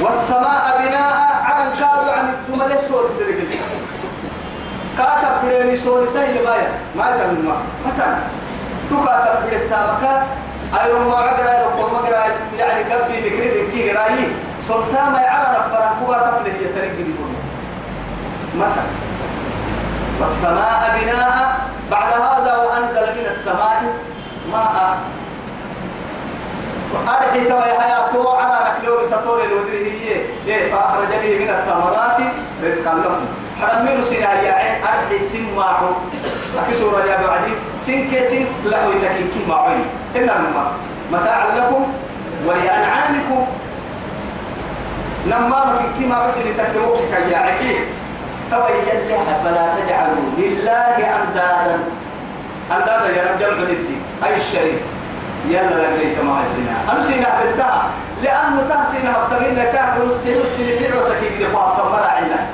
والسماء 0.00 0.64
بناء 0.82 1.16
عن 1.44 1.70
كاد 1.80 2.08
عن 2.08 2.28
الدمل 2.28 2.78
سور 2.88 3.08
سرقل. 3.18 3.48
كاتب 4.98 5.34
بريمي 5.42 5.76
سور 5.76 6.06
سيد 6.06 6.36
بايا 6.46 6.70
ما 6.96 7.10
تنمى 7.16 7.42
ما. 7.48 7.56
تنمى 7.98 8.20
تكاتب 8.90 9.46
بريد 9.46 9.70
تامكا 9.70 10.26
أيرو 10.84 11.10
ما 11.10 11.16
عقرا 11.16 11.50
أيرو 11.50 11.68
قوم 11.68 12.06
يعني 12.58 12.82
قبي 12.92 13.16
بكري 13.20 13.66
بكي 13.66 13.90
قراي 13.90 14.28
سلطان 14.68 15.12
ما 15.12 15.20
يعرف 15.20 15.72
فران 15.72 15.92
كوبا 16.00 16.14
تفله 16.14 16.54
يترك 16.54 16.90
دي 16.90 17.14
مثلا 18.56 18.86
والسماء 20.20 20.98
بناء. 21.00 21.60
بعد 21.90 22.12
هذا 22.12 22.56
وأنزل 22.56 23.06
من 23.18 23.26
السماء 23.34 23.82
ماء. 24.52 24.98
أرحي 27.08 27.40
توي 27.44 27.80
حياته 27.80 28.36
على 28.36 28.58
نكلو 28.70 29.00
بسطور 29.00 29.44
الودري 29.44 29.90
هي. 29.90 30.20
إيه 30.46 30.72
فأخرج 30.72 31.08
به 31.22 31.44
من 31.44 31.50
الثمرات 31.50 32.18
رزقا 32.64 32.94
لكم 32.94 33.24
حرمير 33.62 34.02
سينا 34.02 34.42
يا 34.42 34.52
عين 34.52 34.82
أرحي 34.82 35.18
سن 35.18 35.46
معه 35.56 35.96
أكسور 36.58 37.06
يا 37.06 37.26
بعدي 37.26 37.52
سن 37.86 38.10
كيسن 38.10 38.44
لا 38.64 38.86
ويتكين 38.86 39.30
كي 39.34 39.40
معوني 39.48 39.84
إنما 40.16 40.72
متاعا 41.12 41.56
لكم 41.56 41.92
ولأنعامكم. 42.46 43.46
لما 45.26 45.48
ما 45.48 45.82
كي 45.98 46.04
ما 46.06 46.26
بس 46.26 46.32
لتكتبوك 46.36 46.96
كي 46.96 47.30
يعكي 47.30 47.76
توي 48.50 48.76
يلها 48.88 49.34
فلا 49.44 49.66
تجعلوا 49.76 50.30
لله 50.38 50.96
أندادا. 50.96 51.78
أندادا 52.72 53.16
يا 53.16 53.30
رب 53.30 53.38
جمع 53.40 53.62
الدين 53.62 54.02
أي 54.24 54.36
الشريك؟ 54.36 54.82
يلا 55.48 55.96
لقيت 55.96 56.18
ما 56.24 56.44
سينا 56.54 56.92
أنا 56.92 57.00
سينا 57.00 57.28
بنتها 57.44 57.90
لأنه 58.22 58.62
تحسينا 58.70 59.16
بتمنى 59.26 59.62
كافر 59.62 60.02
السيد 60.02 60.36
السيد 60.36 60.78
في 60.78 60.98
عسكي 60.98 61.44
لقاء 61.44 61.76
تمر 61.76 62.02
عنا 62.02 62.46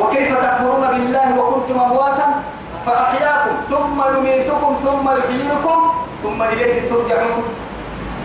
وكيف 0.00 0.38
تكفرون 0.38 0.86
بالله 0.88 1.38
وكنتم 1.38 1.80
أمواتا 1.80 2.42
فأحياكم 2.86 3.54
ثم 3.70 4.16
يميتكم 4.16 4.76
ثم 4.84 5.08
يحييكم 5.18 5.90
ثم 6.22 6.42
إليه 6.42 6.88
ترجعون 6.88 7.44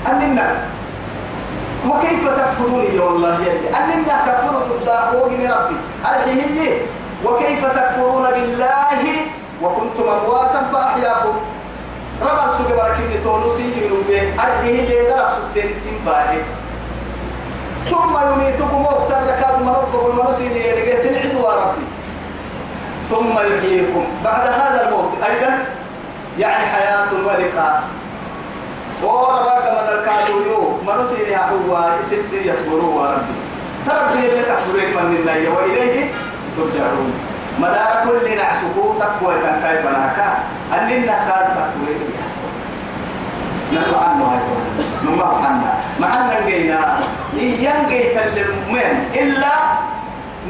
أننا 0.08 0.56
وكيف 1.90 2.28
تكفرون 2.28 2.84
يا 2.94 3.02
والله 3.02 3.36
يلي 3.42 3.70
أننا 3.78 4.14
تكفروا 4.26 4.60
ضد 4.60 4.90
أقوى 4.90 5.22
ربي 5.24 5.76
هي 6.32 6.78
وكيف 7.26 7.66
تكفرون 7.66 8.24
بالله 8.24 9.02
وكنتم 9.64 10.04
أمواتا 10.04 10.70
فأحياكم 10.74 11.34
ربط 12.22 12.56
سوق 12.58 12.68
بركني 12.68 13.18
تونسي 13.24 13.86
ينوبه 13.86 14.34
أرحيه 14.44 14.88
دي 14.88 15.08
درب 15.10 15.30
سوتين 15.36 15.74
سنباهي 15.74 16.42
ثم 17.90 18.18
يميتكم 18.32 18.86
أكثر 18.86 19.16
ركاد 19.28 19.62
مربك 19.62 20.06
المنسين 20.10 20.52
يدقى 20.52 20.96
سنعد 20.98 21.36
ربي. 21.36 21.86
ثم 23.10 23.34
يحييكم. 23.34 24.06
بعد 24.24 24.48
هذا 24.48 24.88
الموت 24.88 25.12
أيضا 25.30 25.66
يعني 26.40 26.66
حياة 26.66 27.08
ولقاء. 27.26 27.84
وربك 29.04 29.66
من 29.72 29.88
الكادو 29.90 30.40
يو 30.50 30.78
منسين 30.88 31.30
يسد 32.00 32.22
سير 32.30 32.42
يصبروا 32.46 33.08
ربي. 33.08 33.36
ترى 33.88 34.10
سير 34.14 34.44
تكبرين 34.44 34.90
من 34.90 35.16
الله 35.16 35.50
وإليه 35.50 36.12
ترجعون. 36.58 37.14
مدار 37.60 37.92
كل 38.06 38.36
نعسكو 38.38 38.84
تقوى 39.00 39.34
كان 39.44 39.56
كيف 39.64 39.84
ناكا 39.86 40.30
أننا 40.74 41.16
كان 41.28 41.48
تقوى؟ 41.56 41.94
نحن 43.74 43.94
عنه 43.96 44.24
هاي 44.32 44.40
نما 45.06 45.28
حنا. 45.44 45.72
ما 46.00 46.08
حنا 46.08 46.48
جينا 46.48 47.00
إيان 47.38 47.86
جيت 47.90 48.18
للمؤمن 48.36 48.94
إلا 49.14 49.54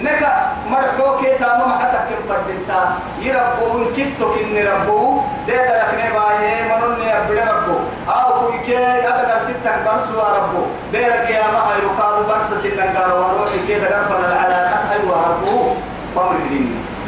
نكا 0.04 0.32
مرحوك 0.72 1.22
تاما 1.40 1.66
ما 1.66 1.76
حتى 1.80 2.00
كم 2.10 2.22
فردتا 2.30 2.80
يربو 3.22 3.66
إن 3.78 3.86
كتو 3.98 4.26
كن 4.34 4.56
ربو. 4.56 5.22
ده 5.48 5.56
درك 5.68 5.92
نباية. 6.00 6.54
منون 6.70 7.02
يبدأ 7.02 7.46
ربو. 7.52 7.78
أو 8.08 8.28
فويك 8.40 8.70
أدقر 9.10 9.40
ستة 9.40 9.72
برسوا 9.86 10.38
ربو. 10.38 10.62
يا 10.94 11.44
ما 11.54 11.60
هاي 11.68 11.80
ركاب 11.86 12.16
برس 12.30 12.50
سنن 12.64 12.80
قارو. 12.96 13.16
وروح 13.18 13.52
كي 13.68 13.80
دقر 13.80 14.04
فضل 14.10 14.32
على 14.38 14.60
أي 14.92 15.00
ربو. 15.04 15.76
فمر 16.16 16.38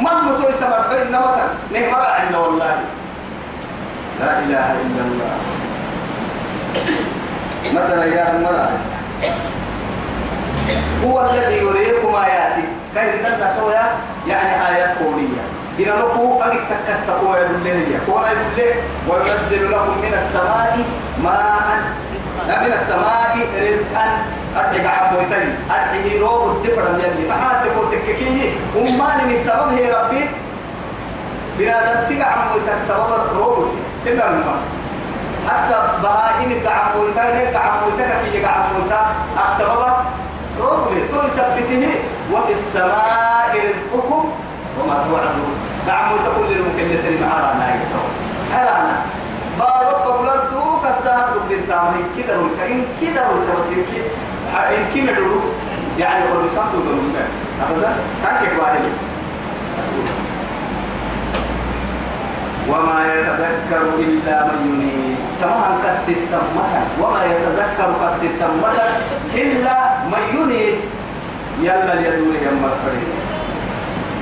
من 0.02 0.16
متوي 0.26 0.54
سمر 0.54 0.82
بين 0.90 1.12
نمتا 1.12 1.46
نهمر 1.74 2.04
عنا 2.06 2.38
والله. 2.38 2.76
لا 4.20 4.40
إله 4.40 4.66
إلا 4.84 5.04
الله. 5.08 5.36
مثلا 7.74 8.06
يا 8.06 8.36
المرأة 8.36 8.70
هو 11.06 11.30
الذي 11.30 11.58
يريكم 11.58 12.16
آياتي. 12.16 12.64
كيف 12.96 13.26
نزل 13.26 13.48
تويا 13.60 13.86
يعني 14.28 14.68
آيات 14.68 14.98
كونية 14.98 15.44
إذا 15.80 15.96
لكم 15.96 16.40
أجد 16.42 16.60
تكست 16.70 17.10
قوة 17.10 17.48
بالليل 17.48 18.00
قوة 18.08 18.30
بالليل 18.30 18.76
وينزل 19.08 19.72
لكم 19.72 19.98
من 20.02 20.14
السماء 20.14 20.86
ماء 21.24 21.80
من 22.48 22.74
السماء 22.74 23.38
رزقا. 23.62 24.06
أرحي 24.58 24.88
عفوتين 24.88 25.50
أرحي 25.72 26.20
روب 26.20 26.56
الدفر 26.56 26.82
يلي 27.00 27.28
ما 27.30 27.36
حد 27.36 27.66
تقول 27.66 27.92
تككي 27.92 28.54
وما 28.76 29.10
من 29.26 29.32
السبب 29.32 29.68
هي 29.78 29.92
ربي. 29.92 30.30
بنادم 31.58 32.00
تقع 32.10 32.26
عموتك 32.26 32.78
سبب 32.80 33.38
روب. 33.38 33.68
إلا 34.06 34.30
الماء 34.30 34.60
حتى 35.48 35.78
بهائم 36.04 36.52
الدعموتين 36.52 37.48
الدعموتك 37.48 38.10
كي 38.24 38.38
يقعموتا 38.38 39.02
أكسبب 39.38 39.94
روب. 40.60 40.94
لي 40.94 41.08
تو 41.08 41.22
يثبته 41.28 41.84
وفي 42.34 42.54
السماء 42.54 43.52
رزقكم. 43.56 44.32
وما 44.80 44.96
توعدون. 45.08 45.54
دعموتا 45.88 46.30
كل 46.38 46.52
المكلفين 46.52 47.22
معانا 47.22 47.76
يتو 47.76 48.04
حرانا 48.54 48.96
بارك 48.98 49.21
دبل 51.16 51.56
التامين 51.56 52.06
كده 52.18 52.36
رولك 52.36 52.60
إن 52.72 52.84
كده 53.02 53.22
رولك 53.30 53.60
بس 53.60 53.68
إن 53.68 53.84
كده 53.94 54.10
إن 54.78 54.86
كده 54.96 55.14
يعني 56.00 56.24
هو 56.34 56.42
بيسام 56.42 56.66
دو 56.74 56.80
أبدا؟ 57.70 57.94
كان 58.24 58.36
كباري 58.48 58.80
وما 62.70 62.98
يتذكر 63.14 63.82
إلا 64.00 64.46
من 64.46 64.60
ينيب. 64.66 65.18
تمام 65.42 65.74
كسر 65.84 66.14
تمتا 66.32 66.82
وما 67.02 67.26
يتذكر 67.26 67.90
كسر 68.02 68.30
تمتا 68.40 68.88
إلا 69.36 69.78
من 70.12 70.24
ينيب. 70.38 70.76
يلا 71.62 71.94
اليدور 71.94 72.36
يا 72.36 72.52
مرفرين. 72.64 73.12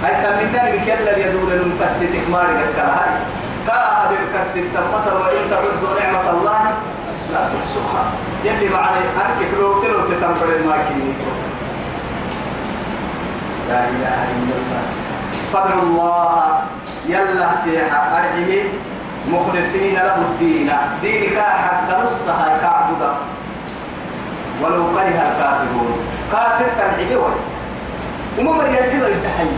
أي 0.06 0.16
سمينا 0.16 0.64
بك 0.72 0.88
يلا 0.88 1.18
اليدور 1.18 1.52
المكسر 1.52 2.06
تكماري 2.14 2.54
كالكالهاي 2.60 3.12
كابر 3.70 4.22
كسر 4.34 4.66
تمتا 4.74 5.14
وإن 5.22 5.44
تعدوا 5.52 5.94
نعمة 6.02 6.26
الله. 6.30 6.62
لا 7.34 7.42
تحصوها 7.54 8.04
يلي 8.44 8.70
معنى 8.74 9.02
أنك 9.22 9.40
كلو 9.52 9.82
تلو 9.82 10.00
تتنفر 10.10 10.50
الماكيني 10.58 11.14
لا 13.70 13.80
إله 13.94 14.20
إلا 14.34 14.56
الله. 14.60 14.84
فضل 15.54 15.80
الله. 15.84 16.62
يلا 17.06 17.56
سيحة 17.56 18.02
أرحيه 18.18 18.64
مخلصين 19.30 19.94
له 19.94 20.16
الدين. 20.16 20.70
دينك 21.02 21.38
حتى 21.38 21.94
نصها 22.02 22.58
كعبد 22.62 23.02
ولو 24.62 24.84
كره 24.94 25.20
الكافرون. 25.30 25.92
كافر 26.32 26.68
تنعبه 26.78 27.30
وما 28.40 28.52
مريد 28.52 28.76
الحبر 28.76 29.08
التحي 29.08 29.50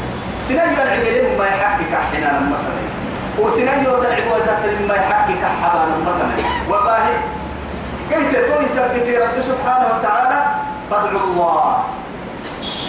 سنجي 0.48 0.82
العبر 0.84 1.38
ما 1.40 1.46
يحكك 1.46 1.94
حنانا 2.12 2.40
مثلا. 2.52 2.91
وسنجي 3.40 3.88
العبر 3.88 4.88
ما 4.88 4.96
يحكك 4.96 5.44
حبانا 5.62 5.96
مثلا 5.98 6.46
والله 6.70 7.04
كيف 8.10 8.32
توي 8.36 8.68
سبتي 8.68 9.18
رب 9.18 9.40
سبحانه 9.40 9.88
وتعالى؟ 9.96 10.46
فضل 10.92 11.16
الله. 11.16 11.84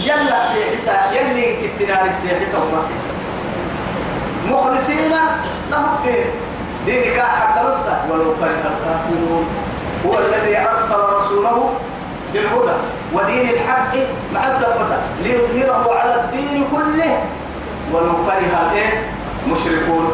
يلا 0.03 0.38
سيحسا 0.53 1.12
يلي 1.12 1.68
كتناري 1.68 2.12
سيحسا 2.12 2.59
مخلصين 4.51 5.12
له 5.70 5.78
الدين. 5.78 6.24
دينك 6.86 7.20
حتى 7.20 7.61
نصه 7.61 8.01
ولو 8.11 8.34
كره 8.40 8.64
الكافرون. 8.72 9.47
هو 10.07 10.18
الذي 10.18 10.59
أرسل 10.59 11.01
رسوله 11.18 11.70
بالهدى. 12.32 12.76
ودين 13.12 13.49
الحق 13.49 13.95
مع 14.34 14.47
الزبطة 14.47 15.01
ليظهره 15.22 15.99
على 15.99 16.14
الدين 16.14 16.64
كله. 16.72 17.18
ولو 17.93 18.12
كره 18.26 18.70
الإيه؟ 18.70 19.11
مشركون 19.49 20.11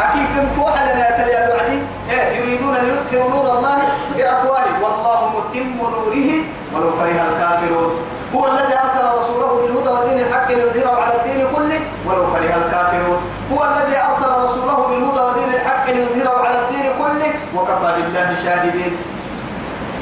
أكيد 0.00 0.26
فوح 0.56 0.82
لنا 0.82 1.08
يتلي 1.08 1.44
الوعدي 1.44 1.78
إيه 2.10 2.38
يريدون 2.38 2.76
أن 2.76 2.84
يدخلوا 2.88 3.30
نور 3.30 3.58
الله 3.58 3.78
بأفواههم. 4.16 4.82
والله 4.82 5.20
متم 5.36 5.76
نوره 5.78 6.30
ولو 6.74 6.90
كره 6.98 7.20
الكافرون. 7.28 7.90
هو 8.34 8.46
الذي 8.46 8.74
أرسل 8.84 9.04
رسوله 9.18 9.46
بالهدى 9.46 9.88
ودين 9.88 10.18
الحق 10.26 10.48
ليظهره 10.48 11.02
على 11.02 11.14
الدين 11.14 11.46
كله 11.56 11.80
ولو 12.06 12.24
كره 12.32 12.54
الكافرون. 12.66 13.20
هو 13.52 13.64
الذي 13.64 13.96
أرسل 14.08 14.30
رسوله 14.44 14.76
بالهدى 14.88 15.20
ودين 15.20 15.54
الحق 15.54 15.90
ليظهره 15.90 16.46
على 16.46 16.58
الدين 16.60 16.86
كله 16.98 17.32
وكفى 17.54 17.92
بالله 17.96 18.36
شاهدين. 18.44 18.96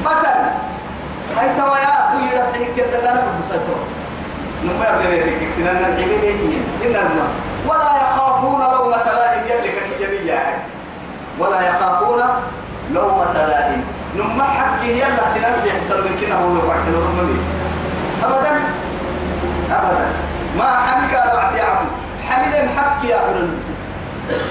قتل. 0.05 0.39
هاي 1.37 1.49
توايا 1.59 1.95
كل 2.13 2.39
ربحي 2.39 2.67
كده 2.77 3.09
قال 3.09 3.19
بسيطة. 3.41 3.77
نما 4.65 5.15
يبني 5.15 5.51
سنان 5.57 5.77
العبيدين 5.77 6.65
إن 6.85 6.97
الماء. 6.97 7.31
ولا 7.69 7.91
يخافون 8.03 8.61
لومة 8.61 9.05
لائم. 9.05 9.43
يملك 9.51 9.77
الجميع 9.93 10.41
ولا 11.39 11.61
يخافون 11.69 12.21
لومة 12.95 13.33
لائم. 13.33 13.85
نما 14.17 14.45
حقه 14.45 14.85
يلا 14.85 15.29
سنان 15.35 15.67
يحصل 15.67 16.05
من 16.05 16.17
كنا 16.21 16.35
هو 16.35 16.57
يفعل 16.59 16.93
له 16.93 17.27
أبدا؟ 18.25 18.53
أبدا. 19.71 20.07
ما 20.59 20.77
حمك 20.87 21.15
رعت 21.15 21.53
يا 21.59 21.65
عم 21.65 21.87
حمل 22.29 22.69
حق 22.77 23.05
يا 23.05 23.17
عرن 23.17 23.61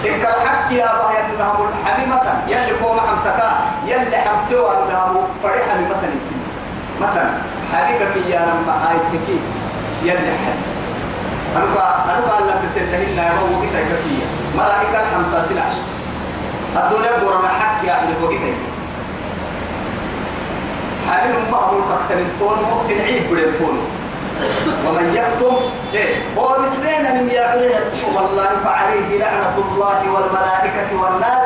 إنك 0.06 0.26
الحق 0.26 0.72
يا 0.72 0.90
يلي 1.16 1.38
نهمو 1.40 1.66
حميمة. 1.86 2.22
يلي 2.48 2.72
قوم 2.72 3.00
حمتكا 3.00 3.52
يلي 3.88 4.18
حمتوا 4.18 4.74
نهمو 4.92 5.22
فريحة 5.44 5.72
حميمة 5.72 6.04
مثلا 7.02 7.30
حالك 7.74 8.02
يا 8.30 8.40
لما 8.40 8.92
آيتك 8.92 9.28
يلي 10.04 10.32
حل 10.46 10.75
أنك 11.56 11.78
أنك 12.10 12.28
الله 12.40 12.56
تسنتهن 12.64 13.18
يا 13.18 13.32
هو 13.40 13.46
وقتها 13.56 13.82
كفية 13.92 14.26
ملائكة 14.58 14.98
الحمد 15.04 15.46
سلعش 15.50 15.76
الدنيا 16.76 17.20
بورنا 17.20 17.48
حق 17.48 17.86
يا 17.88 17.94
أهل 17.94 18.14
وقتها 18.24 18.54
حالهم 21.10 21.52
معمول 21.52 21.82
كختن 21.82 22.24
تون 22.40 22.58
ممكن 22.72 23.02
عيب 23.02 23.30
بالفون 23.30 23.78
ومن 24.88 25.16
يكتم 25.16 25.56
إيه 25.94 26.16
هو 26.38 26.58
مسلين 26.60 27.04
من 27.16 27.30
يعبره 27.30 27.86
والله 28.16 28.50
فعليه 28.64 29.20
لعنة 29.20 29.56
الله 29.58 30.00
والملائكة 30.14 30.90
والناس. 31.02 31.46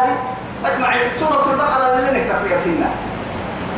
أجمعين. 0.66 1.07
سورة 1.20 1.45
البقرة 1.51 1.99
اللي 1.99 2.20
نكتب 2.20 2.60
فينا. 2.64 2.89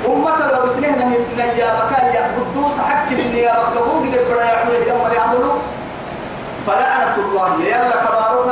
أمة 0.08 0.52
لو 0.52 0.68
سنين 0.68 0.98
من 1.08 1.22
نجابك 1.38 1.92
يا 2.16 2.32
قدوس 2.38 2.80
حق 2.80 3.12
النيابة. 3.12 3.76
تقول 3.76 4.08
قد 4.08 4.20
بڑا 4.30 4.44
يعمل 4.44 4.74
يمر 4.88 5.14
يعملوا. 5.14 5.54
فلعنة 6.68 7.16
الله. 7.16 7.50
يلا 7.64 7.96
كبارك 8.06 8.48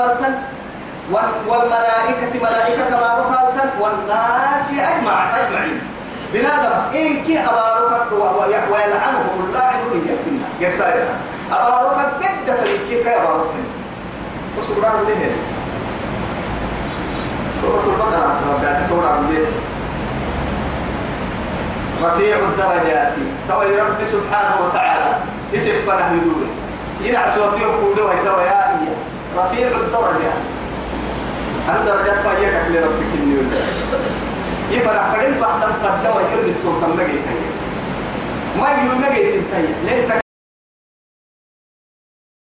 والملائكة 1.48 2.34
ملائكة 2.42 2.84
كبارك 2.90 3.32
والناس 3.80 4.68
أجمع 4.72 5.38
أجمعين. 5.38 5.82
بنادم 6.34 6.74
إن 6.96 7.24
كي 7.24 7.40
أبارك 7.40 8.08
ويلعنهم 8.72 9.36
اللاعنون 9.46 10.08
يأتينا 10.10 10.48
يرسائل 10.60 11.06
أبارك 11.52 11.98
قد 12.22 12.46
تلكي 12.46 13.04
كي 13.04 13.16
أبارك 13.16 13.54
وسبحان 14.58 14.96
الله 15.02 15.32
سورة 17.62 17.86
البقرة. 17.86 18.66
قاسة 18.66 18.88
سورة 18.90 19.10
رفيع 22.04 22.38
الدرجات. 22.38 23.14
تو 23.48 23.62
رب 23.62 24.00
سبحانه 24.12 24.56
وتعالى. 24.66 25.10
اسم 25.56 25.72
فنه 25.88 26.10
يدور 26.18 26.48
ينع 27.04 27.36
صوتي 27.36 27.62
يقول 27.62 28.00
ويتوى 28.00 28.44
يا 28.44 28.70
إيا 28.70 28.96
رفيع 29.38 29.68
الدرجات 29.68 30.42
أنا 31.70 31.86
درجات 31.86 32.20
فايقك 32.20 32.66
لربك 32.70 33.10
النيول 33.20 33.46
يفرح 34.72 35.14
فرين 35.14 35.40
بعد 35.42 35.64
القدة 35.64 36.16
ويرمي 36.16 36.50
السلطان 36.50 36.98
لقيتها 36.98 37.34
ما 38.60 38.70
يقول 38.70 39.02
لقيت 39.02 39.36
انتهي 39.36 39.74
ليه 39.86 40.20